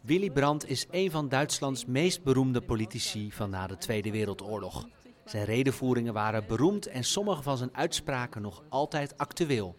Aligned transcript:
Willy 0.00 0.30
Brandt 0.30 0.68
is 0.68 0.86
een 0.90 1.10
van 1.10 1.28
Duitslands 1.28 1.84
meest 1.84 2.22
beroemde 2.22 2.60
politici 2.60 3.32
van 3.32 3.50
na 3.50 3.66
de 3.66 3.76
Tweede 3.76 4.10
Wereldoorlog. 4.10 4.88
Zijn 5.24 5.44
redenvoeringen 5.44 6.12
waren 6.12 6.46
beroemd 6.46 6.86
en 6.86 7.04
sommige 7.04 7.42
van 7.42 7.56
zijn 7.56 7.76
uitspraken 7.76 8.42
nog 8.42 8.62
altijd 8.68 9.18
actueel. 9.18 9.76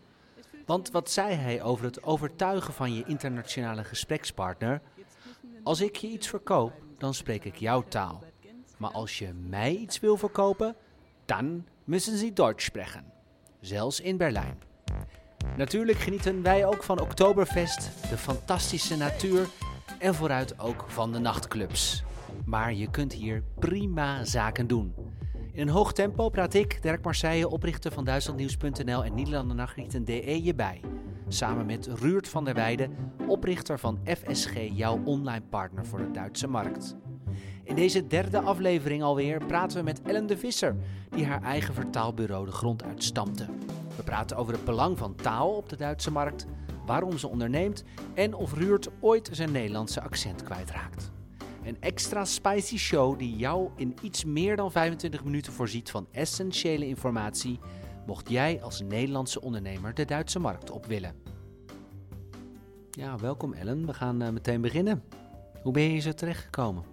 Want 0.65 0.91
wat 0.91 1.11
zei 1.11 1.35
hij 1.35 1.63
over 1.63 1.85
het 1.85 2.03
overtuigen 2.03 2.73
van 2.73 2.93
je 2.93 3.03
internationale 3.07 3.83
gesprekspartner? 3.83 4.81
Als 5.63 5.81
ik 5.81 5.95
je 5.95 6.07
iets 6.07 6.27
verkoop, 6.27 6.73
dan 6.97 7.13
spreek 7.13 7.45
ik 7.45 7.55
jouw 7.55 7.83
taal. 7.87 8.23
Maar 8.77 8.91
als 8.91 9.19
je 9.19 9.33
mij 9.33 9.75
iets 9.75 9.99
wil 9.99 10.17
verkopen, 10.17 10.75
dan 11.25 11.65
müssen 11.85 12.15
Sie 12.15 12.33
Deutsch 12.33 12.65
spreken. 12.65 13.05
Zelfs 13.59 13.99
in 13.99 14.17
Berlijn. 14.17 14.61
Natuurlijk 15.57 15.97
genieten 15.97 16.41
wij 16.41 16.65
ook 16.65 16.83
van 16.83 16.99
Oktoberfest, 16.99 18.09
de 18.09 18.17
fantastische 18.17 18.97
natuur 18.97 19.47
en 19.99 20.15
vooruit 20.15 20.59
ook 20.59 20.85
van 20.87 21.11
de 21.11 21.19
nachtclubs. 21.19 22.03
Maar 22.45 22.73
je 22.73 22.89
kunt 22.89 23.13
hier 23.13 23.43
prima 23.59 24.25
zaken 24.25 24.67
doen. 24.67 24.93
In 25.51 25.67
een 25.67 25.73
hoog 25.73 25.93
tempo 25.93 26.29
praat 26.29 26.53
ik, 26.53 26.81
Dirk 26.81 27.03
Marseille, 27.03 27.49
oprichter 27.49 27.91
van 27.91 28.05
Duitslandnieuws.nl 28.05 29.03
en 29.03 29.15
Nederlandernachrichten.de 29.15 30.43
je 30.43 30.55
bij. 30.55 30.81
Samen 31.27 31.65
met 31.65 31.87
Ruurt 31.87 32.27
van 32.27 32.45
der 32.45 32.53
Weijden, 32.53 32.95
oprichter 33.27 33.79
van 33.79 33.99
FSG, 34.05 34.53
jouw 34.71 35.01
online 35.03 35.45
partner 35.49 35.85
voor 35.85 35.99
de 35.99 36.11
Duitse 36.11 36.47
markt. 36.47 36.95
In 37.63 37.75
deze 37.75 38.07
derde 38.07 38.39
aflevering 38.39 39.03
alweer 39.03 39.45
praten 39.45 39.77
we 39.77 39.83
met 39.83 40.01
Ellen 40.01 40.27
de 40.27 40.37
Visser, 40.37 40.75
die 41.09 41.25
haar 41.25 41.43
eigen 41.43 41.73
vertaalbureau 41.73 42.45
de 42.45 42.51
grond 42.51 42.83
uitstampte. 42.83 43.45
We 43.95 44.03
praten 44.03 44.37
over 44.37 44.53
het 44.53 44.65
belang 44.65 44.97
van 44.97 45.15
taal 45.15 45.55
op 45.55 45.69
de 45.69 45.75
Duitse 45.75 46.11
markt, 46.11 46.45
waarom 46.89 47.17
ze 47.17 47.27
onderneemt 47.27 47.83
en 48.13 48.33
of 48.33 48.53
Ruurt 48.53 48.89
ooit 48.99 49.29
zijn 49.31 49.51
Nederlandse 49.51 50.01
accent 50.01 50.43
kwijtraakt. 50.43 51.11
Een 51.63 51.77
extra 51.79 52.25
spicy 52.25 52.77
show 52.77 53.19
die 53.19 53.35
jou 53.35 53.69
in 53.75 53.95
iets 54.01 54.25
meer 54.25 54.55
dan 54.55 54.71
25 54.71 55.23
minuten 55.23 55.53
voorziet 55.53 55.91
van 55.91 56.07
essentiële 56.11 56.87
informatie, 56.87 57.59
mocht 58.05 58.29
jij 58.29 58.61
als 58.63 58.81
Nederlandse 58.81 59.41
ondernemer 59.41 59.93
de 59.93 60.05
Duitse 60.05 60.39
markt 60.39 60.71
op 60.71 60.85
willen. 60.85 61.15
Ja, 62.91 63.17
welkom 63.17 63.53
Ellen. 63.53 63.85
We 63.85 63.93
gaan 63.93 64.23
uh, 64.23 64.29
meteen 64.29 64.61
beginnen. 64.61 65.03
Hoe 65.63 65.73
ben 65.73 65.83
je 65.83 65.89
hier 65.89 66.01
zo 66.01 66.11
terechtgekomen? 66.11 66.83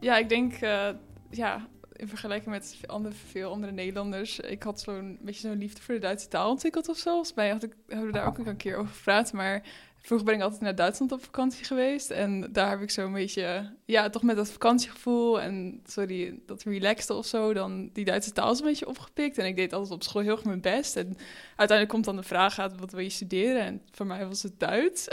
Ja, 0.00 0.18
ik 0.18 0.28
denk, 0.28 0.60
uh, 0.60 0.88
ja, 1.30 1.68
in 2.02 2.08
vergelijking 2.08 2.50
met 2.50 2.76
andere, 2.86 3.14
veel 3.14 3.50
andere 3.50 3.72
Nederlanders, 3.72 4.40
ik 4.40 4.62
had 4.62 4.80
zo'n 4.80 5.18
beetje 5.20 5.48
zo'n 5.48 5.58
liefde 5.58 5.82
voor 5.82 5.94
de 5.94 6.00
Duitse 6.00 6.28
taal 6.28 6.50
ontwikkeld 6.50 6.88
of 6.88 6.96
zo. 6.96 7.10
Volgens 7.10 7.34
mij 7.34 7.50
had 7.50 7.62
ik, 7.62 7.74
hebben 7.86 8.06
we 8.06 8.12
daar 8.12 8.26
ook 8.26 8.38
een 8.38 8.56
keer 8.56 8.76
over 8.76 8.94
gepraat, 8.94 9.32
maar 9.32 9.62
Vroeger 10.02 10.26
ben 10.26 10.36
ik 10.36 10.42
altijd 10.42 10.60
naar 10.60 10.74
Duitsland 10.74 11.12
op 11.12 11.24
vakantie 11.24 11.64
geweest. 11.64 12.10
En 12.10 12.52
daar 12.52 12.70
heb 12.70 12.80
ik 12.80 12.90
zo'n 12.90 13.12
beetje, 13.12 13.72
ja, 13.84 14.10
toch 14.10 14.22
met 14.22 14.36
dat 14.36 14.50
vakantiegevoel 14.50 15.40
en 15.40 15.80
sorry, 15.86 16.40
dat 16.46 16.62
relaxed 16.62 17.10
of 17.10 17.26
zo, 17.26 17.52
dan 17.52 17.90
die 17.92 18.04
Duitse 18.04 18.32
taal 18.32 18.52
is 18.52 18.58
een 18.58 18.64
beetje 18.64 18.88
opgepikt. 18.88 19.38
En 19.38 19.46
ik 19.46 19.56
deed 19.56 19.72
altijd 19.72 19.92
op 19.92 20.02
school 20.02 20.22
heel 20.22 20.32
erg 20.32 20.44
mijn 20.44 20.60
best. 20.60 20.96
En 20.96 21.16
uiteindelijk 21.46 21.88
komt 21.88 22.04
dan 22.04 22.16
de 22.16 22.22
vraag 22.22 22.58
uit, 22.58 22.78
wat 22.78 22.92
wil 22.92 23.00
je 23.00 23.10
studeren? 23.10 23.62
En 23.62 23.82
voor 23.90 24.06
mij 24.06 24.26
was 24.26 24.42
het 24.42 24.60
Duits. 24.60 25.08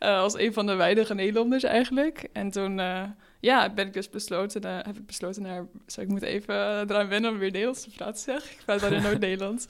uh, 0.00 0.18
als 0.24 0.38
een 0.38 0.52
van 0.52 0.66
de 0.66 0.74
weinige 0.74 1.14
Nederlanders 1.14 1.62
eigenlijk. 1.62 2.28
En 2.32 2.50
toen... 2.50 2.78
Uh, 2.78 3.02
ja, 3.44 3.70
ben 3.70 3.86
ik 3.86 3.92
dus 3.92 4.10
besloten, 4.10 4.66
uh, 4.66 4.76
heb 4.82 4.96
ik 4.96 5.06
besloten 5.06 5.42
naar, 5.42 5.66
zo 5.86 6.00
ik 6.00 6.08
moet 6.08 6.22
even 6.22 6.54
eraan 6.54 7.08
wennen 7.08 7.30
om 7.30 7.38
weer 7.38 7.50
Nederlands 7.50 7.82
te 7.82 7.90
praten, 7.90 8.20
zeg. 8.20 8.50
Ik 8.50 8.60
praat 8.64 8.82
in 8.82 9.02
Noord-Nederlands. 9.02 9.66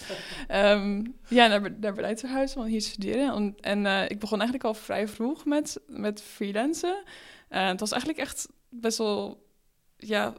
Um, 0.50 1.14
ja, 1.28 1.46
naar, 1.46 1.60
naar 1.60 1.92
Berlijn 1.92 2.14
te 2.14 2.26
verhuizen, 2.26 2.60
om 2.60 2.66
hier 2.66 2.80
te 2.80 2.88
studeren. 2.88 3.34
En, 3.34 3.86
en 3.86 4.13
ik 4.14 4.20
begon 4.20 4.40
eigenlijk 4.40 4.68
al 4.68 4.74
vrij 4.74 5.08
vroeg 5.08 5.44
met, 5.44 5.80
met 5.86 6.22
freelancen. 6.22 7.02
Uh, 7.50 7.68
het 7.68 7.80
was 7.80 7.90
eigenlijk 7.90 8.20
echt 8.22 8.48
best 8.68 8.98
wel, 8.98 9.46
ja, 9.96 10.34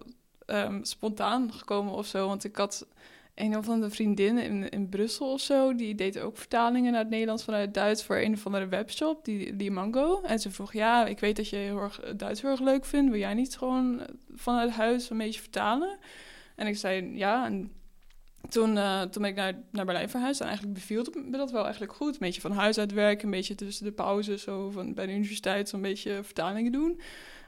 um, 0.46 0.84
spontaan 0.84 1.54
gekomen 1.54 1.94
of 1.94 2.06
zo, 2.06 2.28
want 2.28 2.44
ik 2.44 2.56
had 2.56 2.88
een 3.36 3.58
of 3.58 3.70
andere 3.70 3.92
vriendin 3.92 4.38
in, 4.38 4.70
in 4.70 4.90
Brussel 4.90 5.32
of 5.32 5.42
zo, 5.42 5.76
die 5.76 5.96
deed 5.96 6.20
ook 6.20 6.38
vertalingen 6.38 6.92
naar 6.92 7.02
het 7.02 7.10
Nederlands 7.10 7.44
vanuit 7.44 7.66
het 7.66 7.74
Duits 7.74 8.04
voor 8.04 8.18
een 8.18 8.34
of 8.34 8.46
andere 8.46 8.68
webshop, 8.68 9.26
die, 9.26 9.56
die 9.56 9.72
Mango. 9.72 10.22
En 10.22 10.40
ze 10.40 10.52
vroeg, 10.52 10.74
ja, 10.74 11.06
ik 11.06 11.20
weet 11.20 11.36
dat 11.36 11.50
je 11.50 11.56
heel 11.56 11.80
erg 11.80 12.00
Duits 12.16 12.42
heel 12.42 12.52
erg 12.52 12.60
leuk 12.60 12.86
vindt, 12.86 13.12
wil 13.12 13.20
jij 13.20 13.34
niet 13.34 13.58
gewoon 13.58 14.02
vanuit 14.36 14.72
huis 14.72 15.10
een 15.10 15.18
beetje 15.18 15.42
vertalen? 15.42 15.98
En 16.56 16.68
ik 16.68 16.78
zei, 16.78 17.18
ja, 17.18 17.46
en 17.46 17.72
toen, 18.50 18.76
uh, 18.76 19.02
toen 19.02 19.22
ben 19.22 19.32
ik 19.32 19.38
naar, 19.38 19.54
naar 19.72 19.86
Berlijn 19.86 20.10
verhuisd 20.10 20.40
en 20.40 20.48
eigenlijk 20.48 20.76
beviel 20.76 21.06
me 21.14 21.38
dat 21.38 21.52
wel 21.52 21.64
eigenlijk 21.64 21.94
goed. 21.94 22.14
Een 22.14 22.20
beetje 22.20 22.42
van 22.42 22.52
huis 22.52 22.78
uit 22.78 22.92
werken, 22.92 23.26
een 23.26 23.32
beetje 23.32 23.56
tussen 23.56 23.86
de 23.86 23.92
pauzes 23.92 24.42
zo 24.42 24.70
van 24.70 24.94
bij 24.94 25.06
de 25.06 25.14
universiteit 25.14 25.70
zo'n 25.70 25.82
beetje 25.82 26.24
vertalingen 26.24 26.72
doen. 26.72 27.00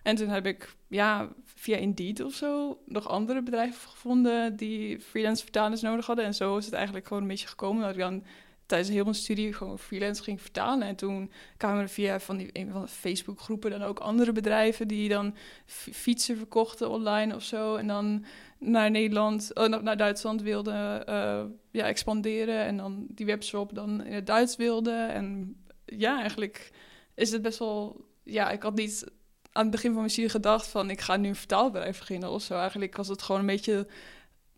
En 0.04 0.16
toen 0.16 0.30
heb 0.30 0.46
ik 0.46 0.76
ja, 0.88 1.30
via 1.44 1.78
Indeed 1.78 2.24
of 2.24 2.34
zo 2.34 2.82
nog 2.86 3.08
andere 3.08 3.42
bedrijven 3.42 3.90
gevonden 3.90 4.56
die 4.56 5.00
freelance 5.00 5.44
vertalers 5.44 5.82
nodig 5.82 6.06
hadden. 6.06 6.26
En 6.26 6.34
zo 6.34 6.58
is 6.58 6.66
het 6.66 6.74
eigenlijk 6.74 7.08
gewoon 7.08 7.22
een 7.22 7.30
beetje 7.30 7.48
gekomen 7.48 7.82
dat 7.82 7.92
ik 7.92 8.00
dan 8.00 8.24
tijdens 8.68 8.90
heel 8.90 9.04
mijn 9.04 9.16
studie 9.16 9.54
gewoon 9.54 9.80
freelance 9.80 10.24
ging 10.24 10.42
vertalen. 10.42 10.88
En 10.88 10.96
toen 10.96 11.32
kwamen 11.58 11.82
er 11.82 11.90
via 11.90 12.20
van 12.20 12.38
die, 12.38 12.50
een 12.54 12.72
van 12.72 12.82
de 12.82 12.88
Facebookgroepen 12.88 13.72
dan 13.72 13.84
ook 13.84 14.00
andere 14.00 14.32
bedrijven 14.32 14.88
die 14.88 15.10
dan 15.10 15.36
fietsen 15.66 16.38
verkochten 16.38 16.90
online 16.90 17.36
of 17.36 17.44
zo. 17.44 17.76
En 17.76 17.88
dan 17.88 18.26
naar 18.60 18.92
Nederland, 18.92 19.52
uh, 19.54 19.68
naar 19.68 19.98
Duitsland 19.98 20.42
wilden 20.42 21.10
uh, 21.10 21.44
ja, 21.72 21.86
expanderen. 21.86 22.66
En 22.66 22.78
dan 22.78 23.06
die 23.10 23.26
webshop 23.26 23.76
dan 23.76 24.04
in 24.04 24.14
het 24.14 24.28
Duits 24.28 24.56
wilden. 24.56 25.10
En 25.10 25.56
ja, 25.86 26.20
eigenlijk 26.20 26.72
is 27.16 27.32
het 27.32 27.42
best 27.42 27.60
wel... 27.60 28.06
Ja, 28.24 28.50
ik 28.50 28.64
had 28.64 28.76
niet 28.76 29.06
aan 29.52 29.62
het 29.62 29.72
begin 29.72 29.90
van 29.90 30.00
mijn 30.00 30.12
studie 30.12 30.30
gedacht 30.30 30.68
van... 30.68 30.90
ik 30.90 31.02
ga 31.02 31.18
nu 31.18 31.28
een 31.28 31.36
vertaalbedrijf 31.36 32.00
beginnen 32.00 32.30
of 32.30 32.42
zo. 32.42 32.54
Eigenlijk 32.54 32.98
was 32.98 33.08
het 33.08 33.22
gewoon 33.22 33.42
een 33.42 33.48
beetje... 33.48 33.88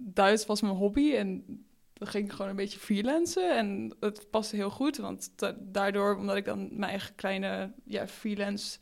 Duits 0.01 0.45
was 0.45 0.61
mijn 0.61 0.73
hobby 0.73 1.13
en 1.15 1.43
dan 1.99 2.07
ging 2.07 2.25
ik 2.25 2.31
gewoon 2.31 2.49
een 2.49 2.55
beetje 2.55 2.79
freelancen. 2.79 3.57
En 3.57 3.95
het 3.99 4.29
paste 4.29 4.55
heel 4.55 4.69
goed, 4.69 4.97
want 4.97 5.29
daardoor, 5.59 6.15
omdat 6.15 6.35
ik 6.35 6.45
dan 6.45 6.69
mijn 6.71 6.91
eigen 6.91 7.15
kleine 7.15 7.73
ja, 7.85 8.07
freelance 8.07 8.79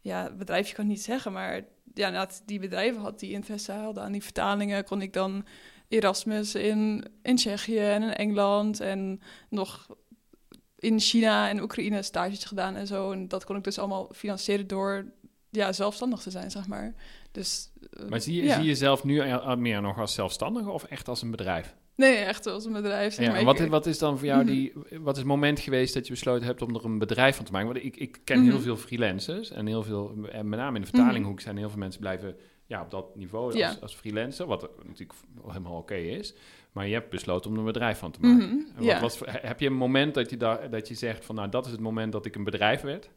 ja, 0.00 0.30
bedrijfje 0.30 0.74
kan 0.74 0.86
niet 0.86 1.02
zeggen, 1.02 1.32
maar 1.32 1.64
ja, 1.94 2.28
die 2.44 2.58
bedrijven 2.58 3.00
had 3.00 3.18
die 3.18 3.32
interesse 3.32 3.72
hadden 3.72 4.02
aan 4.02 4.12
die 4.12 4.22
vertalingen, 4.22 4.84
kon 4.84 5.02
ik 5.02 5.12
dan 5.12 5.46
Erasmus 5.88 6.54
in, 6.54 7.04
in 7.22 7.36
Tsjechië 7.36 7.78
en 7.78 8.02
in 8.02 8.14
Engeland 8.14 8.80
en 8.80 9.20
nog 9.48 9.86
in 10.78 11.00
China 11.00 11.48
en 11.48 11.62
Oekraïne 11.62 12.02
stages 12.02 12.44
gedaan 12.44 12.76
en 12.76 12.86
zo. 12.86 13.12
En 13.12 13.28
dat 13.28 13.44
kon 13.44 13.56
ik 13.56 13.64
dus 13.64 13.78
allemaal 13.78 14.08
financieren 14.14 14.66
door 14.66 15.12
ja, 15.50 15.72
zelfstandig 15.72 16.20
te 16.20 16.30
zijn, 16.30 16.50
zeg 16.50 16.66
maar. 16.66 16.94
Dus, 17.32 17.70
uh, 18.00 18.08
maar 18.08 18.20
zie 18.20 18.42
je, 18.42 18.48
zie 18.48 18.60
je 18.60 18.68
jezelf 18.68 19.04
nu 19.04 19.22
meer 19.56 19.82
nog 19.82 19.98
als 19.98 20.14
zelfstandige 20.14 20.70
of 20.70 20.84
echt 20.84 21.08
als 21.08 21.22
een 21.22 21.30
bedrijf? 21.30 21.74
Nee, 21.96 22.16
echt 22.16 22.46
als 22.46 22.64
een 22.64 22.72
bedrijf. 22.72 23.14
Zeg 23.14 23.26
maar. 23.26 23.38
ja, 23.38 23.44
wat, 23.44 23.58
wat 23.58 23.86
is 23.86 23.98
dan 23.98 24.18
voor 24.18 24.26
jou 24.26 24.44
mhm. 24.44 24.52
die... 24.52 24.72
Wat 25.00 25.12
is 25.12 25.18
het 25.18 25.28
moment 25.28 25.60
geweest 25.60 25.94
dat 25.94 26.06
je 26.06 26.12
besloten 26.12 26.46
hebt 26.46 26.62
om 26.62 26.74
er 26.74 26.84
een 26.84 26.98
bedrijf 26.98 27.36
van 27.36 27.44
te 27.44 27.52
maken? 27.52 27.72
Want 27.72 27.84
ik, 27.84 27.96
ik 27.96 28.18
ken 28.24 28.42
heel 28.42 28.52
mhm. 28.52 28.62
veel 28.62 28.76
freelancers 28.76 29.50
en 29.50 29.66
heel 29.66 29.82
veel... 29.82 30.14
En 30.30 30.48
met 30.48 30.58
name 30.58 30.74
in 30.74 30.80
de 30.80 30.88
vertalinghoek 30.88 31.40
zijn 31.40 31.56
heel 31.56 31.70
veel 31.70 31.78
mensen 31.78 32.00
blijven 32.00 32.36
ja, 32.66 32.82
op 32.82 32.90
dat 32.90 33.16
niveau 33.16 33.62
als, 33.62 33.80
als 33.80 33.94
freelancer. 33.94 34.46
Wat 34.46 34.70
natuurlijk 34.86 35.18
helemaal 35.46 35.76
oké 35.76 35.94
is. 35.94 36.34
Maar 36.72 36.86
je 36.86 36.94
hebt 36.94 37.10
besloten 37.10 37.50
om 37.50 37.52
er 37.52 37.60
een 37.60 37.72
bedrijf 37.72 37.98
van 37.98 38.10
te 38.10 38.20
maken. 38.20 38.66
wat, 38.76 38.84
ja. 38.84 39.00
was, 39.00 39.20
heb 39.26 39.60
je 39.60 39.66
een 39.66 39.72
moment 39.72 40.14
dat 40.14 40.30
je, 40.30 40.36
daar 40.36 40.70
dat 40.70 40.88
je 40.88 40.94
zegt 40.94 41.24
van... 41.24 41.34
Nou, 41.34 41.48
dat 41.48 41.66
is 41.66 41.72
het 41.72 41.80
moment 41.80 42.12
dat 42.12 42.26
ik 42.26 42.34
een 42.34 42.44
bedrijf 42.44 42.80
werd? 42.80 43.10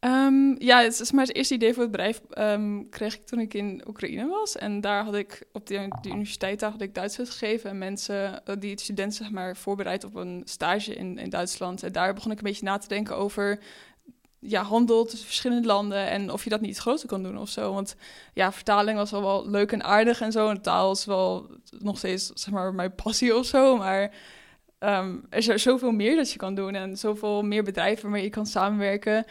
Um, 0.00 0.54
ja, 0.58 0.82
het 0.82 1.00
is 1.00 1.10
het 1.10 1.34
eerste 1.34 1.54
idee 1.54 1.72
voor 1.74 1.82
het 1.82 1.90
bedrijf 1.90 2.20
um, 2.38 2.88
kreeg 2.88 3.14
ik 3.14 3.26
toen 3.26 3.38
ik 3.38 3.54
in 3.54 3.82
Oekraïne 3.86 4.28
was. 4.28 4.56
En 4.56 4.80
daar 4.80 5.04
had 5.04 5.14
ik 5.14 5.42
op 5.52 5.66
de, 5.66 5.88
de 6.00 6.08
universiteit 6.08 6.60
had 6.60 6.80
ik 6.80 6.94
Duits 6.94 7.16
gegeven. 7.16 7.70
En 7.70 7.78
mensen, 7.78 8.42
uh, 8.46 8.54
die 8.58 8.80
studenten 8.80 9.16
zeg 9.16 9.30
maar, 9.30 9.56
voorbereid 9.56 10.04
op 10.04 10.14
een 10.14 10.42
stage 10.44 10.94
in, 10.94 11.18
in 11.18 11.30
Duitsland. 11.30 11.82
En 11.82 11.92
daar 11.92 12.14
begon 12.14 12.30
ik 12.30 12.38
een 12.38 12.44
beetje 12.44 12.64
na 12.64 12.78
te 12.78 12.88
denken 12.88 13.16
over 13.16 13.58
ja, 14.38 14.62
handel 14.62 15.04
tussen 15.04 15.26
verschillende 15.26 15.66
landen. 15.66 16.08
En 16.08 16.32
of 16.32 16.44
je 16.44 16.50
dat 16.50 16.60
niet 16.60 16.78
groter 16.78 17.08
kan 17.08 17.22
doen 17.22 17.38
of 17.38 17.48
zo. 17.48 17.72
Want 17.72 17.96
ja, 18.34 18.52
vertaling 18.52 18.98
was 18.98 19.10
wel, 19.10 19.22
wel 19.22 19.50
leuk 19.50 19.72
en 19.72 19.84
aardig 19.84 20.20
en 20.20 20.32
zo. 20.32 20.48
En 20.48 20.62
taal 20.62 20.92
is 20.92 21.04
wel 21.04 21.50
nog 21.78 21.98
steeds 21.98 22.30
zeg 22.34 22.54
maar, 22.54 22.74
mijn 22.74 22.94
passie 22.94 23.36
of 23.36 23.46
zo. 23.46 23.76
Maar 23.76 24.02
um, 24.78 25.26
er 25.30 25.38
is 25.38 25.62
zoveel 25.62 25.92
meer 25.92 26.16
dat 26.16 26.32
je 26.32 26.38
kan 26.38 26.54
doen. 26.54 26.74
En 26.74 26.96
zoveel 26.96 27.42
meer 27.42 27.62
bedrijven 27.62 28.02
waarmee 28.02 28.22
je 28.22 28.30
kan 28.30 28.46
samenwerken. 28.46 29.24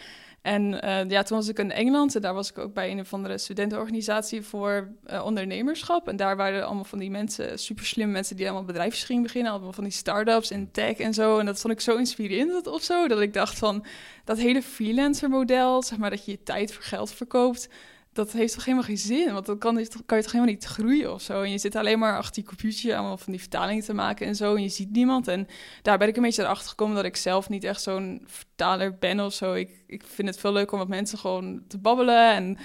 En 0.47 0.73
uh, 0.85 1.09
ja, 1.09 1.23
toen 1.23 1.37
was 1.37 1.47
ik 1.47 1.59
in 1.59 1.71
Engeland 1.71 2.15
en 2.15 2.21
daar 2.21 2.33
was 2.33 2.49
ik 2.49 2.57
ook 2.57 2.73
bij 2.73 2.91
een 2.91 2.99
of 2.99 3.13
andere 3.13 3.37
studentenorganisatie 3.37 4.41
voor 4.41 4.89
uh, 5.11 5.25
ondernemerschap. 5.25 6.07
En 6.07 6.15
daar 6.15 6.35
waren 6.35 6.65
allemaal 6.65 6.83
van 6.83 6.99
die 6.99 7.09
mensen, 7.09 7.59
super 7.59 7.85
slimme 7.85 8.13
mensen 8.13 8.35
die 8.35 8.45
allemaal 8.45 8.65
bedrijfjes 8.65 9.21
beginnen. 9.21 9.51
Allemaal 9.51 9.73
van 9.73 9.83
die 9.83 9.93
start-ups 9.93 10.51
en 10.51 10.71
tech 10.71 10.97
en 10.97 11.13
zo. 11.13 11.39
En 11.39 11.45
dat 11.45 11.59
vond 11.59 11.73
ik 11.73 11.81
zo 11.81 11.95
inspirerend 11.95 12.67
of 12.67 12.83
zo, 12.83 13.07
dat 13.07 13.21
ik 13.21 13.33
dacht 13.33 13.57
van 13.57 13.85
dat 14.23 14.37
hele 14.37 14.61
freelancer 14.61 15.29
model, 15.29 15.83
zeg 15.83 15.97
maar 15.97 16.09
dat 16.09 16.25
je 16.25 16.31
je 16.31 16.43
tijd 16.43 16.73
voor 16.73 16.83
geld 16.83 17.11
verkoopt 17.11 17.69
dat 18.17 18.31
heeft 18.31 18.53
toch 18.53 18.65
helemaal 18.65 18.85
geen 18.85 18.97
zin? 18.97 19.33
Want 19.33 19.45
dan 19.45 19.57
kan 19.57 19.75
kan 20.05 20.17
je 20.17 20.23
toch 20.23 20.31
helemaal 20.31 20.53
niet 20.53 20.65
groeien 20.65 21.13
of 21.13 21.21
zo. 21.21 21.41
En 21.41 21.51
je 21.51 21.57
zit 21.57 21.75
alleen 21.75 21.99
maar 21.99 22.17
achter 22.17 22.33
die 22.33 22.43
computer 22.43 22.95
allemaal 22.95 23.17
van 23.17 23.31
die 23.31 23.41
vertalingen 23.41 23.83
te 23.83 23.93
maken 23.93 24.27
en 24.27 24.35
zo. 24.35 24.55
En 24.55 24.61
je 24.61 24.69
ziet 24.69 24.91
niemand. 24.91 25.27
En 25.27 25.47
daar 25.81 25.97
ben 25.97 26.07
ik 26.07 26.15
een 26.15 26.23
beetje 26.23 26.43
erachter 26.43 26.69
gekomen 26.69 26.95
dat 26.95 27.05
ik 27.05 27.15
zelf 27.15 27.49
niet 27.49 27.63
echt 27.63 27.81
zo'n 27.81 28.21
vertaler 28.25 28.97
ben 28.97 29.19
of 29.19 29.33
zo. 29.33 29.53
Ik, 29.53 29.83
ik 29.87 30.03
vind 30.03 30.27
het 30.27 30.39
veel 30.39 30.51
leuker 30.53 30.73
om 30.73 30.79
met 30.79 30.87
mensen 30.87 31.17
gewoon 31.17 31.63
te 31.67 31.77
babbelen. 31.77 32.33
En 32.33 32.57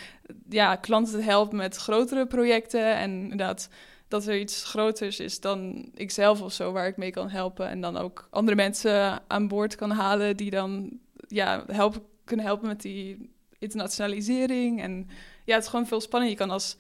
ja, 0.49 0.77
klanten 0.77 1.13
te 1.13 1.25
helpen 1.25 1.57
met 1.57 1.77
grotere 1.77 2.27
projecten. 2.27 2.97
En 2.97 3.11
inderdaad, 3.11 3.69
dat 4.09 4.27
er 4.27 4.39
iets 4.39 4.65
groters 4.65 5.21
is 5.21 5.41
dan 5.41 5.89
ikzelf 5.95 6.43
of 6.43 6.53
zo, 6.53 6.73
waar 6.73 6.87
ik 6.87 6.97
mee 6.97 7.11
kan 7.11 7.29
helpen. 7.29 7.69
En 7.69 7.81
dan 7.81 7.97
ook 7.97 8.29
andere 8.31 8.57
mensen 8.57 9.23
aan 9.27 9.49
boord 9.49 9.75
kan 9.75 9.91
halen 9.91 10.37
die 10.37 10.51
dan 10.51 10.99
ja, 11.27 11.65
helpen, 11.67 12.03
kunnen 12.25 12.47
helpen 12.47 12.69
met 12.69 12.83
die 12.83 13.31
internationalisering. 13.59 14.83
En 14.83 15.09
ja, 15.45 15.55
het 15.55 15.63
is 15.63 15.71
gewoon 15.71 15.87
veel 15.87 16.01
spannender. 16.01 16.39
Je 16.39 16.45
kan 16.45 16.55
als, 16.55 16.77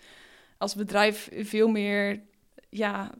als 0.58 0.74
bedrijf 0.74 1.28
veel 1.32 1.68
meer 1.68 2.20
ja, 2.68 3.10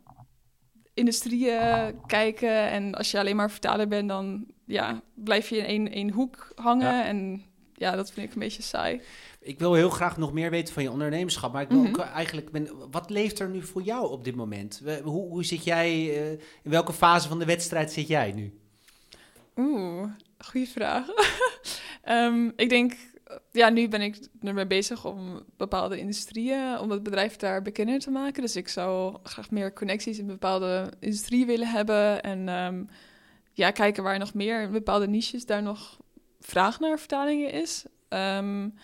industrieën 0.95 1.95
kijken. 2.07 2.71
En 2.71 2.95
als 2.95 3.11
je 3.11 3.19
alleen 3.19 3.37
maar 3.37 3.51
vertaler 3.51 3.89
bent, 3.89 4.09
dan 4.09 4.47
ja, 4.67 5.03
blijf 5.15 5.49
je 5.49 5.57
in 5.57 5.65
één, 5.65 5.91
één 5.91 6.11
hoek 6.11 6.53
hangen. 6.55 7.05
En 7.05 7.45
ja, 7.75 7.97
dat 7.97 8.13
vind 8.13 8.27
ik 8.27 8.33
een 8.33 8.41
beetje 8.41 8.63
saai. 8.63 9.01
Ik 9.41 9.59
wil 9.59 9.75
heel 9.75 9.91
graag 9.91 10.17
nog 10.17 10.33
meer 10.33 10.51
weten 10.51 10.75
van 10.75 10.83
je 10.83 10.91
ondernemerschap. 10.91 11.53
Maar 11.53 11.63
ik 11.63 11.69
wil 11.69 11.83
mhm. 11.83 11.89
ook 11.89 11.99
eigenlijk, 11.99 12.51
ben, 12.51 12.91
wat 12.91 13.11
leeft 13.11 13.39
er 13.39 13.49
nu 13.49 13.63
voor 13.63 13.83
jou 13.83 14.11
op 14.11 14.25
dit 14.25 14.35
moment? 14.35 14.83
Hoe, 15.03 15.29
hoe 15.29 15.45
zit 15.45 15.65
jij, 15.65 15.93
uh, 15.93 16.31
in 16.63 16.71
welke 16.71 16.93
fase 16.93 17.29
van 17.29 17.39
de 17.39 17.45
wedstrijd 17.45 17.93
zit 17.93 18.09
jij 18.09 18.33
nu? 18.33 18.59
Oeh, 19.57 20.05
goede 20.39 20.67
vraag. 20.67 21.07
um, 22.09 22.53
ik 22.57 22.69
denk 22.69 22.93
ja, 23.51 23.69
nu 23.69 23.89
ben 23.89 24.01
ik 24.01 24.29
ermee 24.43 24.67
bezig 24.67 25.05
om 25.05 25.43
bepaalde 25.57 25.99
industrieën, 25.99 26.79
om 26.79 26.91
het 26.91 27.03
bedrijf 27.03 27.37
daar 27.37 27.63
bekender 27.63 27.99
te 27.99 28.11
maken. 28.11 28.43
Dus 28.43 28.57
ik 28.57 28.69
zou 28.69 29.19
graag 29.23 29.51
meer 29.51 29.73
connecties 29.73 30.19
in 30.19 30.27
bepaalde 30.27 30.93
industrieën 31.01 31.47
willen 31.47 31.69
hebben. 31.69 32.23
En 32.23 32.49
um, 32.49 32.89
ja, 33.53 33.71
kijken 33.71 34.03
waar 34.03 34.19
nog 34.19 34.35
meer 34.35 34.63
in 34.63 34.73
bepaalde 34.73 35.09
niches 35.09 35.47
daar 35.47 35.63
nog 35.63 35.99
vraag 36.41 36.81
naar 36.81 36.99
vertalingen 36.99 37.53
is. 37.53 37.85
Um, 38.09 38.75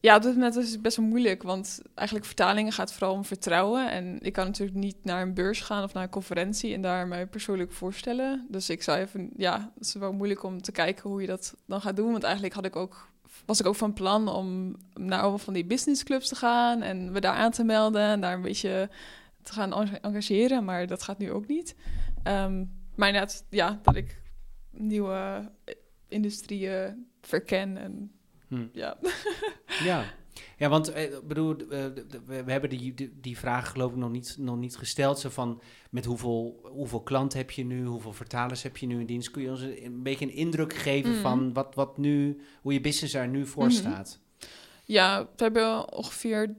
ja, 0.00 0.16
op 0.16 0.22
dit 0.22 0.34
moment 0.34 0.56
is 0.56 0.70
het 0.70 0.82
best 0.82 0.96
wel 0.96 1.06
moeilijk, 1.06 1.42
want 1.42 1.82
eigenlijk 1.94 2.26
vertalingen 2.26 2.72
gaat 2.72 2.92
vooral 2.92 3.14
om 3.14 3.24
vertrouwen. 3.24 3.90
En 3.90 4.18
ik 4.20 4.32
kan 4.32 4.46
natuurlijk 4.46 4.78
niet 4.78 4.96
naar 5.02 5.22
een 5.22 5.34
beurs 5.34 5.60
gaan 5.60 5.82
of 5.84 5.92
naar 5.92 6.02
een 6.02 6.08
conferentie 6.08 6.74
en 6.74 6.82
daar 6.82 7.06
mij 7.08 7.26
persoonlijk 7.26 7.72
voorstellen. 7.72 8.46
Dus 8.48 8.70
ik 8.70 8.82
zou 8.82 8.98
even, 8.98 9.30
ja, 9.36 9.72
het 9.74 9.86
is 9.86 9.94
wel 9.94 10.12
moeilijk 10.12 10.42
om 10.42 10.62
te 10.62 10.72
kijken 10.72 11.10
hoe 11.10 11.20
je 11.20 11.26
dat 11.26 11.54
dan 11.66 11.80
gaat 11.80 11.96
doen. 11.96 12.10
Want 12.10 12.22
eigenlijk 12.22 12.54
had 12.54 12.64
ik 12.64 12.76
ook 12.76 13.08
was 13.46 13.60
ik 13.60 13.66
ook 13.66 13.76
van 13.76 13.92
plan 13.92 14.28
om 14.28 14.76
naar 14.94 15.20
allemaal 15.20 15.38
van 15.38 15.54
die 15.54 15.64
businessclubs 15.64 16.28
te 16.28 16.34
gaan 16.34 16.82
en 16.82 17.12
me 17.12 17.20
daar 17.20 17.34
aan 17.34 17.50
te 17.50 17.64
melden 17.64 18.02
en 18.02 18.20
daar 18.20 18.34
een 18.34 18.42
beetje 18.42 18.90
te 19.42 19.52
gaan 19.52 19.88
engageren, 20.00 20.64
maar 20.64 20.86
dat 20.86 21.02
gaat 21.02 21.18
nu 21.18 21.32
ook 21.32 21.46
niet. 21.46 21.74
Um, 22.24 22.70
maar 22.94 23.28
ja, 23.50 23.80
dat 23.82 23.96
ik 23.96 24.22
nieuwe 24.70 25.50
industrieën 26.08 27.06
verken 27.20 27.76
en 27.76 28.12
hm. 28.50 28.66
ja. 28.72 28.96
ja. 29.90 30.04
Ja, 30.56 30.68
want 30.68 30.92
eh, 30.92 31.18
bedoel, 31.24 31.56
eh, 31.56 31.84
we, 32.26 32.52
hebben 32.52 32.70
die, 32.70 32.94
die, 32.94 33.18
die, 33.20 33.38
vraag 33.38 33.70
geloof 33.70 33.90
ik 33.90 33.96
nog 33.96 34.10
niet, 34.10 34.36
nog 34.38 34.56
niet 34.56 34.76
gesteld. 34.76 35.18
Zo 35.18 35.28
van, 35.28 35.60
met 35.90 36.04
hoeveel, 36.04 36.60
hoeveel 36.62 37.02
klanten 37.02 37.38
heb 37.38 37.50
je 37.50 37.64
nu, 37.64 37.84
hoeveel 37.84 38.12
vertalers 38.12 38.62
heb 38.62 38.76
je 38.76 38.86
nu 38.86 39.00
in 39.00 39.06
dienst? 39.06 39.30
Kun 39.30 39.42
je 39.42 39.50
ons 39.50 39.60
een, 39.60 40.02
beetje 40.02 40.24
een 40.24 40.34
indruk 40.34 40.74
geven 40.74 41.10
mm. 41.10 41.20
van 41.20 41.52
wat, 41.52 41.74
wat 41.74 41.98
nu, 41.98 42.40
hoe 42.62 42.72
je 42.72 42.80
business 42.80 43.14
er 43.14 43.28
nu 43.28 43.46
voor 43.46 43.64
mm-hmm. 43.64 43.78
staat? 43.78 44.18
Ja, 44.84 45.22
we 45.22 45.42
hebben 45.42 45.92
ongeveer 45.92 46.56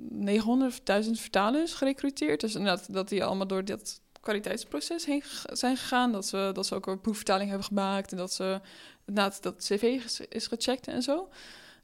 900.000 0.00 1.10
vertalers 1.10 1.74
gerecruiteerd. 1.74 2.40
Dus 2.40 2.54
inderdaad, 2.54 2.92
dat 2.92 3.08
die 3.08 3.24
allemaal 3.24 3.46
door 3.46 3.64
dat 3.64 4.00
kwaliteitsproces 4.20 5.04
heen 5.04 5.22
zijn 5.44 5.76
gegaan. 5.76 6.12
Dat 6.12 6.26
ze, 6.26 6.50
dat 6.52 6.66
ze 6.66 6.74
ook 6.74 6.86
een 6.86 7.00
proefvertaling 7.00 7.48
hebben 7.48 7.66
gemaakt 7.66 8.10
en 8.10 8.16
dat 8.16 8.32
ze 8.32 8.60
inderdaad 9.06 9.42
dat 9.42 9.56
cv 9.56 10.00
is, 10.28 10.46
gecheckt 10.46 10.86
en 10.86 11.02
zo. 11.02 11.28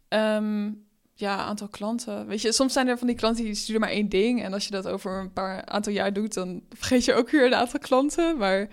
Ehm, 0.09 0.71
ja, 1.15 1.37
aantal 1.37 1.69
klanten. 1.69 2.27
Weet 2.27 2.43
je, 2.43 2.53
soms 2.53 2.73
zijn 2.73 2.89
er 2.89 2.99
van 2.99 3.07
die 3.07 3.17
klanten 3.17 3.45
die 3.45 3.55
sturen 3.55 3.81
maar 3.81 3.91
één 3.91 4.09
ding. 4.09 4.43
En 4.43 4.53
als 4.53 4.65
je 4.65 4.71
dat 4.71 4.89
over 4.89 5.21
een 5.21 5.33
paar 5.33 5.65
aantal 5.65 5.93
jaar 5.93 6.13
doet, 6.13 6.35
dan 6.35 6.63
vergeet 6.69 7.05
je 7.05 7.15
ook 7.15 7.31
weer 7.31 7.47
een 7.47 7.55
aantal 7.55 7.81
klanten. 7.81 8.37
Maar 8.37 8.69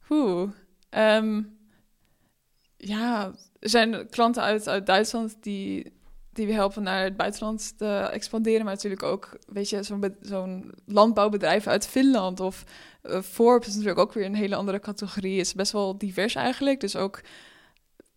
hoe? 0.00 0.48
Ehm, 0.88 1.42
ja, 2.76 3.32
er 3.58 3.68
zijn 3.68 4.08
klanten 4.08 4.42
uit, 4.42 4.68
uit 4.68 4.86
Duitsland 4.86 5.36
die, 5.40 5.92
die 6.32 6.46
we 6.46 6.52
helpen 6.52 6.82
naar 6.82 7.04
het 7.04 7.16
buitenland 7.16 7.78
te 7.78 8.08
expanderen. 8.12 8.64
Maar 8.64 8.74
natuurlijk 8.74 9.02
ook, 9.02 9.38
weet 9.46 9.68
je, 9.68 9.82
zo'n 9.82 10.16
zo'n 10.20 10.72
landbouwbedrijf 10.86 11.66
uit 11.66 11.86
Finland. 11.86 12.40
Of 12.40 12.64
uh, 13.02 13.20
Forbes 13.20 13.68
is 13.68 13.74
natuurlijk 13.74 14.00
ook 14.00 14.12
weer 14.12 14.24
een 14.24 14.34
hele 14.34 14.56
andere 14.56 14.80
categorie. 14.80 15.38
Het 15.38 15.46
is 15.46 15.54
best 15.54 15.72
wel 15.72 15.98
divers 15.98 16.34
eigenlijk. 16.34 16.80
Dus 16.80 16.96
ook 16.96 17.20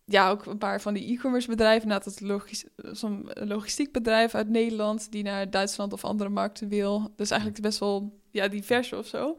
ja, 0.08 0.30
ook 0.30 0.46
een 0.46 0.58
paar 0.58 0.80
van 0.80 0.94
die 0.94 1.12
e-commerce 1.12 1.48
bedrijven. 1.48 1.88
Net 1.88 2.04
het 2.04 2.20
logis 2.20 2.64
zo'n 2.76 3.30
logistiek 3.34 3.92
bedrijf 3.92 4.34
uit 4.34 4.48
Nederland 4.48 5.12
die 5.12 5.22
naar 5.22 5.50
Duitsland 5.50 5.92
of 5.92 6.04
andere 6.04 6.30
markten 6.30 6.68
wil. 6.68 7.12
Dus 7.16 7.30
eigenlijk 7.30 7.62
best 7.62 7.78
wel 7.78 8.20
ja, 8.30 8.48
divers 8.48 8.92
of 8.92 9.06
zo. 9.06 9.36